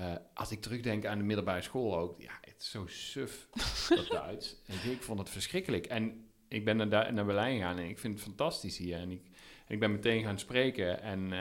uh, 0.00 0.14
als 0.34 0.50
ik 0.50 0.60
terugdenk 0.60 1.06
aan 1.06 1.18
de 1.18 1.24
middelbare 1.24 1.62
school 1.62 1.98
ook. 1.98 2.20
Ja, 2.20 2.32
het 2.40 2.54
is 2.58 2.70
zo 2.70 2.86
suf, 2.86 3.48
dat 3.88 4.06
Duits. 4.20 4.56
En 4.66 4.90
ik 4.90 5.02
vond 5.02 5.18
het 5.18 5.30
verschrikkelijk. 5.30 5.86
En 5.86 6.30
ik 6.48 6.64
ben 6.64 6.76
naar, 6.76 7.12
naar 7.12 7.24
Berlijn 7.24 7.56
gegaan 7.56 7.78
en 7.78 7.88
ik 7.88 7.98
vind 7.98 8.14
het 8.14 8.22
fantastisch 8.22 8.78
hier. 8.78 8.98
En 8.98 9.10
ik, 9.10 9.22
en 9.66 9.74
ik 9.74 9.80
ben 9.80 9.92
meteen 9.92 10.22
gaan 10.22 10.38
spreken. 10.38 11.02
En, 11.02 11.32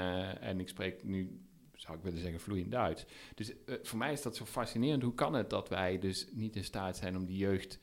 en 0.41 0.59
ik 0.59 0.67
spreek 0.67 1.03
nu 1.03 1.41
zou 1.81 1.97
ik 1.97 2.03
willen 2.03 2.19
zeggen, 2.19 2.39
vloeiend 2.39 2.71
Duits. 2.71 3.05
Dus 3.35 3.49
uh, 3.49 3.75
voor 3.83 3.97
mij 3.97 4.13
is 4.13 4.21
dat 4.21 4.35
zo 4.35 4.45
fascinerend. 4.45 5.03
Hoe 5.03 5.13
kan 5.13 5.33
het 5.33 5.49
dat 5.49 5.69
wij 5.69 5.99
dus 5.99 6.27
niet 6.31 6.55
in 6.55 6.63
staat 6.63 6.97
zijn 6.97 7.17
om 7.17 7.25
die 7.25 7.37
jeugd 7.37 7.79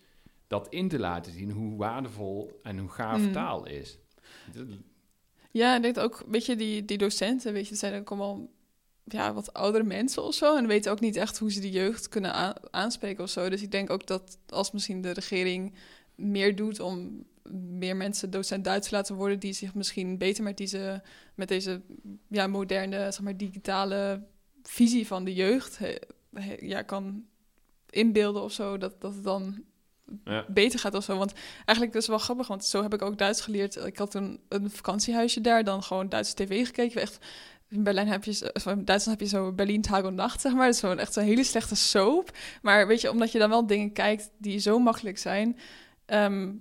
dat 0.46 0.68
in 0.68 0.88
te 0.88 0.98
laten 0.98 1.32
zien, 1.32 1.50
hoe 1.50 1.76
waardevol 1.76 2.60
en 2.62 2.78
hoe 2.78 2.88
gaaf 2.88 3.20
mm. 3.20 3.32
taal 3.32 3.66
is? 3.66 3.98
Ja, 5.50 5.76
ik 5.76 5.82
denk 5.82 5.98
ook, 5.98 6.24
weet 6.28 6.46
je, 6.46 6.56
die, 6.56 6.84
die 6.84 6.98
docenten, 6.98 7.52
weet 7.52 7.68
je, 7.68 7.74
zijn 7.74 8.00
ook 8.00 8.08
allemaal 8.08 8.48
ja, 9.04 9.34
wat 9.34 9.52
oudere 9.52 9.84
mensen 9.84 10.22
of 10.22 10.34
zo. 10.34 10.56
En 10.56 10.66
weten 10.66 10.92
ook 10.92 11.00
niet 11.00 11.16
echt 11.16 11.38
hoe 11.38 11.52
ze 11.52 11.60
die 11.60 11.70
jeugd 11.70 12.08
kunnen 12.08 12.54
aanspreken 12.72 13.24
of 13.24 13.30
zo. 13.30 13.48
Dus 13.48 13.62
ik 13.62 13.70
denk 13.70 13.90
ook 13.90 14.06
dat 14.06 14.38
als 14.46 14.70
misschien 14.70 15.00
de 15.00 15.10
regering 15.10 15.74
meer 16.14 16.56
doet 16.56 16.80
om 16.80 17.24
meer 17.50 17.96
mensen 17.96 18.30
docent 18.30 18.64
Duits 18.64 18.90
laten 18.90 19.14
worden 19.14 19.38
die 19.38 19.52
zich 19.52 19.74
misschien 19.74 20.18
beter 20.18 20.44
met 20.44 20.56
deze, 20.56 21.02
met 21.34 21.48
deze 21.48 21.80
ja, 22.28 22.46
moderne, 22.46 22.96
zeg 22.96 23.20
maar, 23.20 23.36
digitale 23.36 24.22
visie 24.62 25.06
van 25.06 25.24
de 25.24 25.34
jeugd 25.34 25.78
ja, 26.60 26.82
kan 26.82 27.24
inbeelden 27.90 28.42
of 28.42 28.52
zo, 28.52 28.78
dat, 28.78 29.00
dat 29.00 29.14
het 29.14 29.24
dan 29.24 29.64
ja. 30.24 30.44
beter 30.48 30.78
gaat 30.78 30.94
of 30.94 31.04
zo. 31.04 31.18
Want 31.18 31.32
eigenlijk 31.54 31.96
is 31.96 32.02
het 32.02 32.06
wel 32.06 32.18
grappig, 32.18 32.46
want 32.46 32.64
zo 32.64 32.82
heb 32.82 32.94
ik 32.94 33.02
ook 33.02 33.18
Duits 33.18 33.40
geleerd. 33.40 33.76
Ik 33.76 33.98
had 33.98 34.14
een, 34.14 34.40
een 34.48 34.70
vakantiehuisje 34.70 35.40
daar, 35.40 35.64
dan 35.64 35.82
gewoon 35.82 36.08
Duitse 36.08 36.34
tv 36.34 36.66
gekeken. 36.66 37.00
Echt, 37.00 37.18
in 37.68 37.82
Berlijn 37.82 38.08
heb 38.08 38.24
je, 38.24 38.52
in 38.64 38.84
Duitsland 38.84 39.18
heb 39.18 39.20
je 39.20 39.36
zo 39.36 39.52
Berlin 39.52 39.82
Tag 39.82 40.02
en 40.02 40.14
Nacht, 40.14 40.40
zeg 40.40 40.52
maar. 40.52 40.64
Dat 40.64 40.74
is 40.74 40.80
gewoon 40.80 40.98
echt 40.98 41.16
een 41.16 41.24
hele 41.24 41.44
slechte 41.44 41.76
soap. 41.76 42.30
Maar 42.62 42.86
weet 42.86 43.00
je, 43.00 43.10
omdat 43.10 43.32
je 43.32 43.38
dan 43.38 43.48
wel 43.48 43.66
dingen 43.66 43.92
kijkt 43.92 44.30
die 44.38 44.58
zo 44.58 44.78
makkelijk 44.78 45.18
zijn, 45.18 45.58
ehm, 46.06 46.52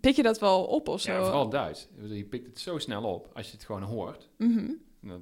pik 0.00 0.16
je 0.16 0.22
dat 0.22 0.38
wel 0.38 0.64
op 0.64 0.88
of 0.88 1.00
zo? 1.00 1.12
Ja, 1.12 1.22
vooral 1.22 1.48
Duits. 1.48 1.88
Je 2.08 2.24
pikt 2.24 2.46
het 2.46 2.60
zo 2.60 2.78
snel 2.78 3.02
op 3.02 3.30
als 3.34 3.46
je 3.46 3.52
het 3.52 3.64
gewoon 3.64 3.82
hoort. 3.82 4.28
Mhm. 4.36 4.70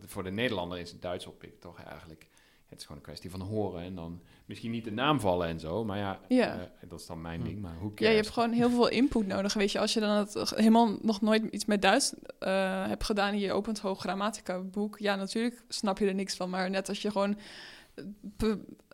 Voor 0.06 0.22
de 0.22 0.30
Nederlander 0.30 0.78
is 0.78 0.90
het 0.90 1.02
Duits 1.02 1.26
oppikken 1.26 1.60
toch 1.60 1.82
eigenlijk. 1.82 2.28
Het 2.70 2.78
is 2.78 2.84
gewoon 2.84 3.00
een 3.00 3.06
kwestie 3.06 3.30
van 3.30 3.40
horen 3.40 3.82
en 3.82 3.94
dan 3.94 4.20
misschien 4.44 4.70
niet 4.70 4.84
de 4.84 4.92
naam 4.92 5.20
vallen 5.20 5.48
en 5.48 5.60
zo. 5.60 5.84
Maar 5.84 5.98
ja, 5.98 6.20
ja. 6.28 6.56
Uh, 6.56 6.88
dat 6.88 7.00
is 7.00 7.06
dan 7.06 7.20
mijn 7.20 7.40
hm. 7.40 7.46
ding. 7.46 7.60
Maar 7.60 7.76
hoe 7.80 7.92
Ja, 7.94 8.08
je 8.08 8.14
hebt 8.14 8.30
gewoon 8.30 8.52
heel 8.52 8.70
veel 8.70 8.88
input 8.88 9.26
nodig. 9.26 9.54
Weet 9.54 9.72
je, 9.72 9.78
als 9.78 9.92
je 9.92 10.00
dan 10.00 10.10
het, 10.10 10.52
helemaal 10.54 10.98
nog 11.02 11.20
nooit 11.20 11.44
iets 11.44 11.64
met 11.64 11.82
Duits 11.82 12.14
uh, 12.40 12.86
hebt 12.86 13.04
gedaan 13.04 13.32
en 13.32 13.38
je 13.38 13.52
opent 13.52 13.78
hoog 13.78 14.00
grammatica 14.00 14.58
boek. 14.58 14.98
Ja, 14.98 15.16
natuurlijk 15.16 15.62
snap 15.68 15.98
je 15.98 16.06
er 16.06 16.14
niks 16.14 16.36
van. 16.36 16.50
Maar 16.50 16.70
net 16.70 16.88
als 16.88 17.02
je 17.02 17.10
gewoon 17.10 17.38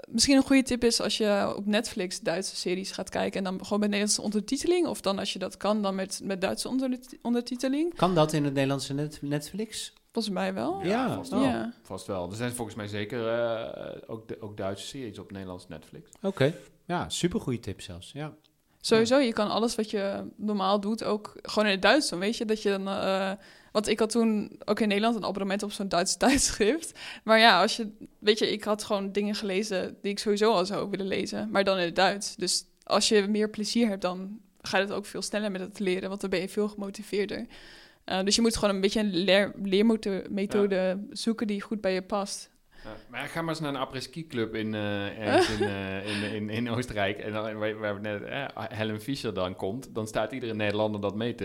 misschien 0.09 0.37
een 0.37 0.43
goede 0.43 0.63
tip 0.63 0.85
is 0.85 1.01
als 1.01 1.17
je 1.17 1.55
op 1.57 1.67
Netflix 1.67 2.21
Duitse 2.21 2.57
series 2.57 2.91
gaat 2.91 3.09
kijken 3.09 3.39
en 3.39 3.45
dan 3.45 3.65
gewoon 3.65 3.79
met 3.79 3.89
Nederlandse 3.89 4.23
ondertiteling. 4.23 4.87
Of 4.87 5.01
dan 5.01 5.19
als 5.19 5.33
je 5.33 5.39
dat 5.39 5.57
kan, 5.57 5.83
dan 5.83 5.95
met, 5.95 6.21
met 6.25 6.41
Duitse 6.41 6.69
ondertiteling. 7.23 7.95
Kan 7.95 8.15
dat 8.15 8.33
in 8.33 8.45
het 8.45 8.55
Nederlandse 8.55 8.95
net 8.95 9.19
Netflix? 9.23 9.93
Volgens 10.13 10.35
mij 10.35 10.55
wel. 10.55 10.85
Ja, 10.85 11.15
vast, 11.15 11.31
wel. 11.31 11.43
Ja. 11.43 11.73
vast 11.83 12.07
wel. 12.07 12.31
Er 12.31 12.37
zijn 12.37 12.53
volgens 12.53 12.77
mij 12.77 12.87
zeker 12.87 13.19
uh, 13.19 14.03
ook, 14.07 14.29
de, 14.29 14.41
ook 14.41 14.57
Duitse 14.57 14.87
series 14.87 15.19
op 15.19 15.31
Nederlands 15.31 15.69
Netflix. 15.69 16.11
Oké, 16.23 16.55
ja, 16.85 17.09
super 17.09 17.41
goede 17.41 17.61
tip 17.61 17.81
zelfs. 17.81 18.13
Ja. 18.13 18.35
Sowieso, 18.81 19.19
je 19.19 19.33
kan 19.33 19.51
alles 19.51 19.75
wat 19.75 19.91
je 19.91 20.25
normaal 20.37 20.81
doet 20.81 21.05
ook 21.05 21.33
gewoon 21.43 21.65
in 21.65 21.71
het 21.71 21.83
Duits 21.83 22.09
doen. 22.09 22.19
Weet 22.19 22.37
je 22.37 22.45
dat 22.45 22.63
je 22.63 22.71
dan. 22.71 22.89
Uh, 22.89 23.33
Want 23.77 23.89
ik 23.89 23.99
had 23.99 24.11
toen 24.11 24.51
ook 24.65 24.81
in 24.81 24.89
Nederland 24.89 25.17
een 25.17 25.25
abonnement 25.25 25.63
op 25.63 25.73
zo'n 25.73 25.89
Duits 25.89 26.17
tijdschrift. 26.27 26.99
Maar 27.25 27.39
ja, 27.39 27.61
als 27.61 27.77
je, 27.77 27.89
weet 28.19 28.39
je, 28.39 28.53
ik 28.53 28.65
had 28.65 28.85
gewoon 28.85 29.13
dingen 29.13 29.35
gelezen 29.35 29.97
die 30.03 30.11
ik 30.11 30.19
sowieso 30.19 30.53
al 30.53 30.67
zou 30.67 30.91
willen 30.91 31.07
lezen, 31.07 31.51
maar 31.51 31.65
dan 31.65 31.79
in 31.79 31.85
het 31.85 31.97
Duits. 31.97 32.37
Dus 32.37 32.65
als 32.83 33.09
je 33.09 33.27
meer 33.29 33.51
plezier 33.51 33.89
hebt, 33.89 34.03
dan 34.03 34.41
gaat 34.61 34.81
het 34.81 34.93
ook 34.93 35.07
veel 35.07 35.23
sneller 35.23 35.51
met 35.51 35.61
het 35.61 35.79
leren, 35.79 36.09
want 36.09 36.21
dan 36.21 36.31
ben 36.31 36.41
je 36.41 36.49
veel 36.49 36.69
gemotiveerder. 36.69 37.47
Uh, 38.07 38.23
dus 38.23 38.35
je 38.35 38.41
moet 38.41 38.57
gewoon 38.57 38.75
een 38.75 38.81
beetje 38.81 39.01
een 39.01 39.17
leer, 39.17 39.55
leermethode 39.63 41.07
zoeken 41.11 41.47
die 41.47 41.61
goed 41.61 41.81
bij 41.81 41.93
je 41.95 42.03
past. 42.03 42.51
Ja, 42.85 42.97
maar 43.11 43.27
ga 43.27 43.41
maar 43.41 43.51
eens 43.51 43.61
naar 43.61 43.75
een 43.75 43.81
après-ski 43.81 44.27
club 44.27 44.55
in, 44.55 44.75
uh, 44.75 45.19
in, 45.19 45.61
uh, 45.61 46.07
in, 46.07 46.33
in, 46.33 46.51
in, 46.51 46.71
Oostenrijk. 46.71 47.19
En 47.19 47.33
dan, 47.33 47.59
waar, 47.59 47.79
waar 47.79 48.01
net 48.01 48.23
Helen 48.55 49.01
Fischer 49.01 49.35
dan 49.35 49.57
komt, 49.57 49.95
dan 49.95 50.07
staat 50.07 50.33
iedere 50.33 50.55
Nederlander 50.55 51.01
dat 51.01 51.15
mee 51.15 51.35
te, 51.35 51.45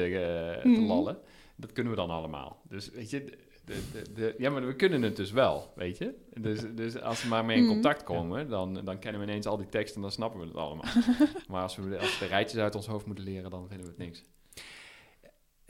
te 0.61 0.67
mhm. 0.67 0.85
lallen. 0.85 1.17
Dat 1.61 1.71
kunnen 1.71 1.93
we 1.93 1.99
dan 1.99 2.09
allemaal. 2.09 2.61
Dus 2.67 2.89
weet 2.89 3.09
je, 3.09 3.37
de, 3.65 3.81
de, 3.91 4.13
de, 4.13 4.35
ja, 4.37 4.49
maar 4.49 4.65
we 4.65 4.75
kunnen 4.75 5.01
het 5.01 5.15
dus 5.15 5.31
wel, 5.31 5.73
weet 5.75 5.97
je. 5.97 6.13
Dus, 6.39 6.61
dus 6.75 7.01
als 7.01 7.23
we 7.23 7.29
maar 7.29 7.45
mee 7.45 7.57
in 7.57 7.63
mhm. 7.63 7.71
contact 7.73 8.03
komen, 8.03 8.49
dan, 8.49 8.73
dan 8.73 8.99
kennen 8.99 9.21
we 9.21 9.27
ineens 9.27 9.45
al 9.45 9.57
die 9.57 9.69
teksten 9.69 9.95
en 9.95 10.01
dan 10.01 10.11
snappen 10.11 10.39
we 10.39 10.45
het 10.45 10.55
allemaal. 10.55 10.85
maar 11.49 11.61
als 11.61 11.75
we, 11.75 11.99
als 11.99 12.19
we 12.19 12.25
de 12.25 12.31
rijtjes 12.31 12.61
uit 12.61 12.75
ons 12.75 12.87
hoofd 12.87 13.05
moeten 13.05 13.23
leren, 13.23 13.51
dan 13.51 13.67
vinden 13.67 13.85
we 13.85 13.91
het 13.91 14.01
niks. 14.01 14.23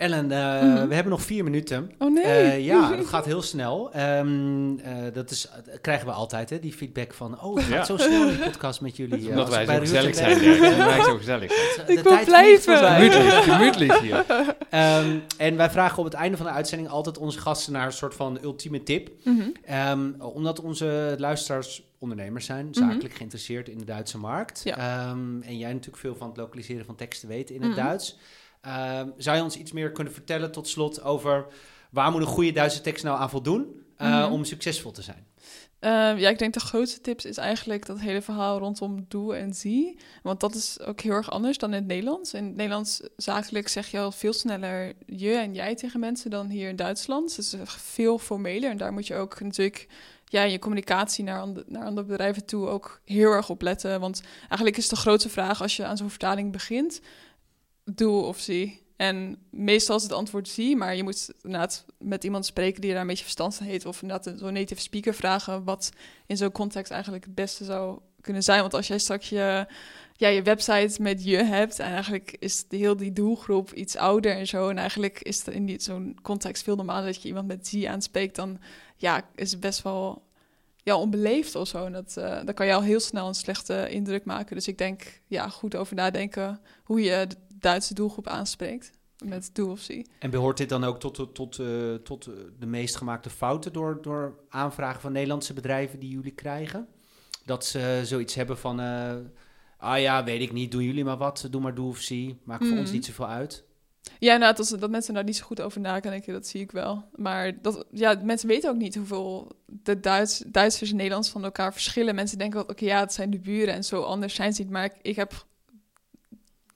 Ellen, 0.02 0.32
uh, 0.32 0.62
mm 0.62 0.88
we 0.88 0.94
hebben 0.94 1.12
nog 1.12 1.22
vier 1.22 1.44
minuten. 1.44 1.92
Oh 1.98 2.14
nee. 2.14 2.24
Uh, 2.26 2.66
ja, 2.66 2.96
dat 2.96 3.06
gaat 3.16 3.26
heel 3.26 3.42
snel. 3.42 3.92
Um, 3.98 4.80
uh, 4.80 4.84
dat 5.14 5.32
is, 5.32 5.50
krijgen 5.82 6.08
we 6.08 6.14
altijd, 6.14 6.50
hè, 6.50 6.60
die 6.60 6.74
feedback 6.74 7.14
van... 7.14 7.42
Oh, 7.42 7.56
het 7.56 7.64
gaat 7.64 7.74
ja. 7.74 7.84
zo 7.84 7.98
snel 7.98 8.30
die 8.30 8.38
podcast 8.38 8.82
met 8.82 8.98
jullie. 8.98 9.30
Omdat 9.30 9.50
wij 9.50 9.66
zo 9.66 9.80
gezellig 9.80 10.16
zijn. 10.16 10.44
Ja, 10.44 10.78
wij 10.78 11.02
zo 11.02 11.18
gezellig 11.18 11.52
zijn. 11.76 11.88
Ik 11.98 12.00
wil 12.00 12.24
blijven. 12.24 12.78
Gemütlich 13.44 14.00
hier. 14.00 14.26
Um, 15.00 15.24
en 15.48 15.58
wij 15.58 15.70
vragen 15.70 15.98
op 15.98 16.04
het 16.04 16.14
einde 16.14 16.38
van 16.38 16.46
de 16.46 16.52
uitzending 16.52 16.90
altijd 16.90 17.18
onze 17.18 17.40
gasten 17.40 17.74
naar 17.74 17.86
een 17.86 17.92
soort 17.92 18.14
van 18.14 18.40
ultieme 18.44 18.84
tip. 18.84 19.10
Mm 19.24 19.40
-hmm. 19.40 19.78
um, 19.90 20.22
omdat 20.22 20.60
onze 20.60 21.16
luisteraars 21.18 21.84
ondernemers 22.00 22.46
zijn, 22.46 22.66
mhm. 22.66 22.74
zakelijk 22.74 23.02
mm 23.02 23.08
-hmm. 23.08 23.18
geïnteresseerd 23.18 23.70
in 23.70 23.78
de 23.78 23.86
Duitse 23.86 24.18
markt. 24.18 24.62
Ja. 24.64 25.10
en 25.42 25.58
jij 25.58 25.74
natuurlijk 25.74 26.02
veel 26.02 26.16
van 26.16 26.28
het 26.28 26.38
lokaliseren 26.38 26.86
van 26.86 26.96
teksten 26.96 27.28
weet 27.28 27.50
in 27.50 27.62
het. 27.62 27.76
Duits... 27.76 28.18
Ehm, 28.62 29.10
zou 29.18 29.38
je 29.38 29.44
ons 29.44 29.56
iets 29.56 29.72
meer 29.72 29.92
kunnen 29.92 30.14
vertellen 30.14 30.52
tot 30.52 30.68
slot 30.68 31.04
over 31.04 31.46
waar 31.92 32.12
moet 32.12 32.22
een 32.22 32.28
goede 32.28 32.52
Duitse 32.52 32.82
tekst 32.82 33.04
nou 33.04 33.20
aan 33.20 33.30
voldoen 33.30 33.82
uh, 34.02 34.30
om 34.32 34.46
succesvol 34.46 34.92
te 34.92 35.02
zijn? 35.02 35.26
Uh, 35.82 35.90
ja, 36.20 36.30
ik 36.30 36.40
denk 36.40 36.54
de 36.54 36.60
grootste 36.60 37.02
tips 37.02 37.26
is 37.26 37.38
eigenlijk 37.38 37.86
dat 37.86 38.00
hele 38.00 38.22
verhaal 38.22 38.60
rondom 38.60 39.06
doe 39.08 39.36
en 39.36 39.54
zie. 39.54 39.98
Want 40.24 40.40
dat 40.40 40.56
is 40.56 40.80
ook 40.80 41.00
heel 41.00 41.12
erg 41.12 41.32
anders 41.32 41.58
dan 41.58 41.70
in 41.70 41.76
het 41.76 41.88
Nederlands. 41.88 42.34
In 42.34 42.46
het 42.46 42.56
Nederlands 42.56 43.02
zakelijk 43.16 43.68
zeg 43.68 43.88
je 43.88 44.00
al 44.00 44.12
veel 44.12 44.34
sneller 44.34 44.94
je 45.06 45.34
en 45.34 45.54
jij 45.54 45.76
tegen 45.76 46.00
mensen 46.00 46.30
dan 46.30 46.50
hier 46.50 46.70
in 46.70 46.76
Duitsland. 46.76 47.36
Het 47.36 47.46
is 47.46 47.56
veel 47.66 48.18
formeler 48.18 48.70
en 48.70 48.78
daar 48.78 48.94
moet 48.94 49.08
je 49.08 49.16
ook 49.16 49.40
natuurlijk 49.40 49.88
ja, 50.26 50.44
je 50.44 50.60
communicatie 50.60 51.24
naar, 51.24 51.40
and 51.40 51.70
naar 51.70 51.86
andere 51.86 52.08
bedrijven 52.08 52.46
toe 52.46 52.68
ook 52.68 53.02
heel 53.06 53.32
erg 53.32 53.50
op 53.50 53.62
letten. 53.62 54.00
Want 54.00 54.22
eigenlijk 54.40 54.78
is 54.78 54.90
de 54.90 54.96
grootste 54.96 55.30
vraag 55.30 55.62
als 55.62 55.76
je 55.76 55.86
aan 55.86 55.98
zo'n 55.98 56.10
vertaling 56.10 56.52
begint 56.52 57.02
doe 57.96 58.22
of 58.22 58.40
zie. 58.40 58.82
En 58.96 59.38
meestal 59.50 59.96
is 59.96 60.04
het 60.04 60.12
antwoord 60.12 60.48
zie, 60.48 60.76
maar 60.76 60.96
je 60.96 61.04
moet 61.04 61.34
inderdaad 61.42 61.86
met 61.98 62.24
iemand 62.24 62.46
spreken 62.46 62.82
die 62.82 62.92
daar 62.92 63.02
een 63.02 63.08
beetje 63.08 63.24
verstand 63.24 63.56
van 63.56 63.66
heeft. 63.66 63.86
Of 63.86 64.02
inderdaad 64.02 64.40
zo'n 64.40 64.54
native 64.54 64.82
speaker 64.82 65.14
vragen 65.14 65.64
wat 65.64 65.92
in 66.26 66.38
zo'n 66.38 66.52
context 66.52 66.92
eigenlijk 66.92 67.24
het 67.24 67.36
beste 67.36 67.64
zou 67.64 68.00
kunnen 68.22 68.44
zijn. 68.44 68.62
Want 68.62 68.74
als 68.74 68.88
jij 68.88 68.98
straks 68.98 69.30
je, 69.30 69.66
ja, 70.14 70.28
je 70.28 70.42
website 70.42 71.02
met 71.02 71.24
je 71.24 71.38
hebt 71.38 71.80
en 71.80 71.92
eigenlijk 71.92 72.36
is 72.40 72.68
de, 72.68 72.78
heel 72.78 72.98
die 72.98 73.14
doelgroep 73.14 73.74
iets 73.74 73.96
ouder 73.96 74.36
en 74.36 74.48
zo. 74.48 74.70
En 74.70 74.78
eigenlijk 74.78 75.20
is 75.22 75.46
het 75.46 75.56
in 75.56 75.80
zo'n 75.80 76.18
context 76.22 76.64
veel 76.64 76.76
normaler 76.76 77.06
dat 77.06 77.22
je 77.22 77.28
iemand 77.28 77.48
met 77.48 77.68
zie 77.68 77.90
aanspreekt. 77.90 78.36
Dan 78.36 78.60
ja, 78.98 79.30
is 79.36 79.52
het 79.52 79.60
best 79.60 79.82
wel 79.82 80.24
ja, 80.84 80.98
onbeleefd 80.98 81.56
of 81.56 81.68
zo. 81.68 81.86
En 81.86 81.92
dat, 81.92 82.16
uh, 82.18 82.46
dan 82.46 82.54
kan 82.54 82.66
je 82.66 82.74
al 82.74 82.84
heel 82.84 83.00
snel 83.00 83.28
een 83.28 83.36
slechte 83.36 83.90
indruk 83.90 84.26
maken. 84.26 84.56
Dus 84.56 84.68
ik 84.68 84.78
denk, 84.78 85.22
ja, 85.28 85.50
goed 85.50 85.76
over 85.76 85.96
nadenken 85.96 86.62
hoe 86.84 87.02
je 87.02 87.28
Duitse 87.62 87.94
doelgroep 87.94 88.28
aanspreekt 88.28 88.92
met 89.26 89.50
do 89.54 89.72
of 89.72 89.80
see. 89.80 90.06
En 90.20 90.30
behoort 90.30 90.58
dit 90.58 90.70
dan 90.70 90.84
ook 90.84 91.00
tot, 91.00 91.36
tot, 91.36 91.58
uh, 91.58 91.94
tot 91.94 92.30
de 92.60 92.66
meest 92.66 92.96
gemaakte 92.96 93.30
fouten 93.30 93.74
door, 93.74 94.00
door 94.02 94.40
aanvragen 94.50 95.02
van 95.02 95.12
Nederlandse 95.12 95.54
bedrijven 95.54 96.00
die 96.00 96.10
jullie 96.10 96.32
krijgen? 96.32 96.88
Dat 97.46 97.66
ze 97.66 98.02
zoiets 98.04 98.36
hebben 98.36 98.58
van, 98.58 98.80
uh, 98.80 99.16
ah 99.78 100.00
ja, 100.00 100.24
weet 100.24 100.42
ik 100.42 100.52
niet, 100.52 100.72
doen 100.72 100.84
jullie 100.84 101.04
maar 101.04 101.18
wat, 101.18 101.48
doe 101.50 101.62
maar 101.62 101.76
do 101.76 101.88
of 101.88 101.98
see, 101.98 102.40
maakt 102.44 102.68
voor 102.68 102.78
ons 102.78 102.86
mhm. 102.86 102.94
niet 102.94 103.06
zoveel 103.06 103.28
uit. 103.28 103.64
Ja, 104.20 104.38
nou, 104.38 104.56
dat, 104.56 104.76
dat 104.80 104.90
mensen 104.90 105.14
daar 105.14 105.24
niet 105.24 105.38
zo 105.38 105.46
goed 105.46 105.62
over 105.62 105.82
nadenken, 105.82 106.34
dat 106.34 106.48
zie 106.48 106.62
ik 106.62 106.72
wel. 106.72 107.04
Maar 107.16 107.62
dat, 107.62 107.86
ja, 107.92 108.20
mensen 108.24 108.48
weten 108.48 108.70
ook 108.70 108.78
niet 108.78 108.96
hoeveel 108.96 109.52
de 109.66 110.00
Duits, 110.00 110.44
Duitsers 110.48 110.90
en 110.90 110.96
Nederlands 110.96 111.30
van 111.30 111.44
elkaar 111.44 111.74
verschillen. 111.74 112.16
Mensen 112.16 112.38
denken 112.38 112.60
wel, 112.60 112.70
oké, 112.70 112.86
ja, 112.86 113.00
het 113.00 113.14
zijn 113.14 113.30
de 113.30 113.40
buren 113.40 113.74
en 113.74 113.84
zo 113.84 114.02
anders 114.02 114.36
zijn 114.36 114.54
ze 114.54 114.62
niet. 114.62 114.72
Maar 114.72 114.86
ik, 114.86 114.94
ik 115.02 115.16
heb 115.16 115.46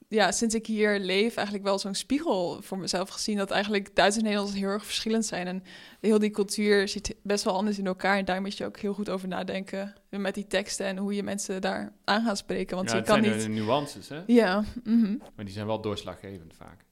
ja, 0.08 0.32
sinds 0.32 0.54
ik 0.54 0.66
hier 0.66 0.98
leef, 0.98 1.36
eigenlijk 1.36 1.66
wel 1.66 1.78
zo'n 1.78 1.94
spiegel 1.94 2.62
voor 2.62 2.78
mezelf 2.78 3.08
gezien. 3.08 3.36
Dat 3.36 3.50
eigenlijk 3.50 3.94
Duits 3.94 4.16
en 4.16 4.22
Nederlands 4.22 4.54
heel 4.54 4.68
erg 4.68 4.84
verschillend 4.84 5.26
zijn. 5.26 5.46
En 5.46 5.62
heel 6.00 6.18
die 6.18 6.30
cultuur 6.30 6.88
zit 6.88 7.16
best 7.22 7.44
wel 7.44 7.54
anders 7.54 7.78
in 7.78 7.86
elkaar. 7.86 8.18
En 8.18 8.24
daar 8.24 8.40
moet 8.40 8.56
je 8.56 8.64
ook 8.64 8.78
heel 8.78 8.94
goed 8.94 9.10
over 9.10 9.28
nadenken. 9.28 9.94
Met 10.10 10.34
die 10.34 10.46
teksten 10.46 10.86
en 10.86 10.96
hoe 10.96 11.14
je 11.14 11.22
mensen 11.22 11.60
daar 11.60 11.92
aan 12.04 12.24
gaat 12.24 12.38
spreken. 12.38 12.76
Want 12.76 12.90
ja, 12.90 12.96
je 12.96 13.02
kan 13.02 13.22
zijn 13.22 13.36
niet. 13.36 13.46
De 13.46 13.48
nuances, 13.48 14.08
hè? 14.08 14.22
Ja. 14.26 14.64
Mm 14.84 15.18
Maar 15.36 15.44
die 15.44 15.54
zijn 15.54 15.66
wel 15.66 15.80
doorslaggevend 15.80 16.54
vaak. 16.54 16.84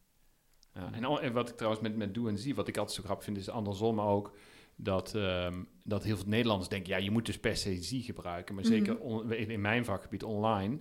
Ja, 0.75 1.21
en, 1.21 1.33
wat 1.33 1.49
ik 1.49 1.57
trouwens 1.57 1.83
met, 1.83 1.97
met 1.97 2.15
doe 2.15 2.29
en 2.29 2.39
zie, 2.39 2.55
wat 2.55 2.69
ik 2.69 2.77
altijd 2.77 2.97
zo 2.97 3.03
grappig 3.03 3.25
vind, 3.25 3.37
is 3.37 3.49
andersom 3.49 4.01
ook 4.01 4.37
dat, 4.77 5.15
um, 5.15 5.69
dat 5.83 6.05
heel 6.05 6.17
veel 6.17 6.29
Nederlanders 6.29 6.69
denken, 6.69 6.91
ja, 6.91 6.99
je 6.99 7.11
moet 7.11 7.27
dus 7.27 7.39
per 7.39 7.57
se 7.57 7.83
zie 7.83 8.03
gebruiken. 8.03 8.55
Maar 8.55 8.65
zeker 8.65 8.99
mhm. 9.03 9.33
in 9.33 9.61
mijn 9.61 9.85
vakgebied 9.85 10.23
online 10.23 10.79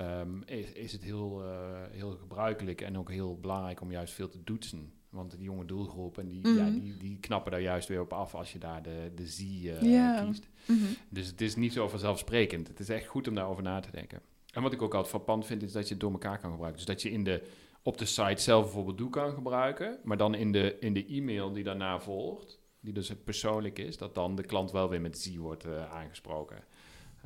um, 0.00 0.42
is, 0.46 0.72
is, 0.72 0.92
het 0.92 1.02
heel, 1.02 1.44
uh, 1.44 1.82
heel 1.90 2.10
gebruikelijk 2.10 2.80
en 2.80 2.98
ook 2.98 3.10
heel 3.10 3.38
belangrijk 3.40 3.80
om 3.80 3.90
juist 3.90 4.14
veel 4.14 4.28
te 4.28 4.44
doetsen. 4.44 4.92
Want 5.08 5.30
die 5.30 5.42
jonge 5.42 5.64
doelgroep, 5.64 6.18
en 6.18 6.28
die, 6.28 6.46
mm. 6.46 6.56
ja, 6.56 6.64
mhm. 6.64 6.80
die, 6.80 6.96
die 6.96 7.18
knappen 7.20 7.52
daar 7.52 7.60
juist 7.60 7.88
weer 7.88 8.00
op 8.00 8.12
af 8.12 8.34
als 8.34 8.52
je 8.52 8.58
daar 8.58 8.82
de, 8.82 9.12
de 9.14 9.26
zie 9.26 9.62
uh, 9.62 9.82
yeah. 9.82 10.26
kiest. 10.26 10.48
Mm 10.66 10.78
-hmm. 10.78 10.96
Dus 11.08 11.26
het 11.26 11.40
is 11.40 11.56
niet 11.56 11.72
zo 11.72 11.88
vanzelfsprekend. 11.88 12.68
Het 12.68 12.80
is 12.80 12.88
echt 12.88 13.06
goed 13.06 13.28
om 13.28 13.34
daarover 13.34 13.62
na 13.62 13.80
te 13.80 13.90
denken. 13.90 14.20
En 14.52 14.62
wat 14.62 14.72
ik 14.72 14.82
ook 14.82 14.94
altijd 14.94 15.14
frappant 15.14 15.46
vind, 15.46 15.62
is 15.62 15.72
dat 15.72 15.84
je 15.84 15.90
het 15.90 16.00
door 16.00 16.12
elkaar 16.12 16.38
kan 16.38 16.50
gebruiken. 16.50 16.84
Dus 16.84 16.94
dat 16.94 17.02
je 17.02 17.10
in 17.10 17.24
de, 17.24 17.42
op 17.82 17.98
de 17.98 18.04
site 18.04 18.42
zelf 18.42 18.62
bijvoorbeeld 18.62 18.98
doe 18.98 19.10
kan 19.10 19.32
gebruiken, 19.32 19.98
maar 20.04 20.16
dan 20.16 20.34
in 20.34 20.52
de, 20.52 20.76
in 20.80 20.94
de 20.94 21.06
e-mail 21.06 21.52
die 21.52 21.64
daarna 21.64 22.00
volgt, 22.00 22.58
die 22.80 22.92
dus 22.92 23.12
persoonlijk 23.24 23.78
is, 23.78 23.96
dat 23.96 24.14
dan 24.14 24.34
de 24.34 24.42
klant 24.42 24.70
wel 24.70 24.88
weer 24.88 25.00
met 25.00 25.18
zie 25.18 25.40
wordt 25.40 25.66
uh, 25.66 25.92
aangesproken. 25.92 26.64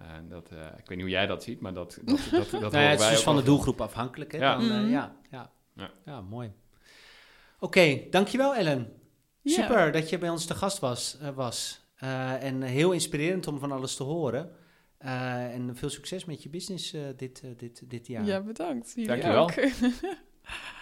En 0.09 0.29
dat, 0.29 0.51
uh, 0.53 0.59
ik 0.59 0.89
weet 0.89 0.89
niet 0.89 1.01
hoe 1.01 1.09
jij 1.09 1.27
dat 1.27 1.43
ziet, 1.43 1.61
maar 1.61 1.75
dat, 1.75 1.99
dat, 2.05 2.21
dat, 2.31 2.51
dat 2.51 2.73
nou 2.73 2.85
ja, 2.85 2.91
Het 2.91 3.01
is 3.01 3.09
dus 3.09 3.23
van 3.23 3.37
de 3.37 3.43
doelgroep 3.43 3.81
afhankelijk. 3.81 4.33
Hè? 4.33 4.39
Ja. 4.39 4.57
Dan, 4.57 4.85
uh, 4.85 4.91
ja, 4.91 5.17
ja. 5.31 5.51
ja. 5.75 5.91
ja, 6.05 6.21
mooi. 6.21 6.53
Oké, 7.59 7.79
okay, 7.79 8.07
dankjewel 8.11 8.55
Ellen. 8.55 8.93
Super 9.45 9.79
yeah. 9.79 9.93
dat 9.93 10.09
je 10.09 10.19
bij 10.19 10.29
ons 10.29 10.45
te 10.45 10.55
gast 10.55 10.79
was. 10.79 11.19
Uh, 11.23 11.29
was. 11.29 11.87
en 12.41 12.63
heel 12.63 12.93
inspirerend 12.93 13.47
om 13.47 13.59
van 13.59 13.73
alles 13.73 13.97
te 13.97 14.03
horen. 14.03 14.51
en 14.99 15.77
veel 15.77 15.91
succes 15.91 16.25
met 16.25 16.43
je 16.43 16.49
business 16.49 16.95
dit, 17.17 17.43
dit, 17.57 17.91
dit 17.91 18.07
jaar. 18.07 18.25
Ja, 18.25 18.41
bedankt. 18.41 19.07
Dankjewel. 19.07 19.51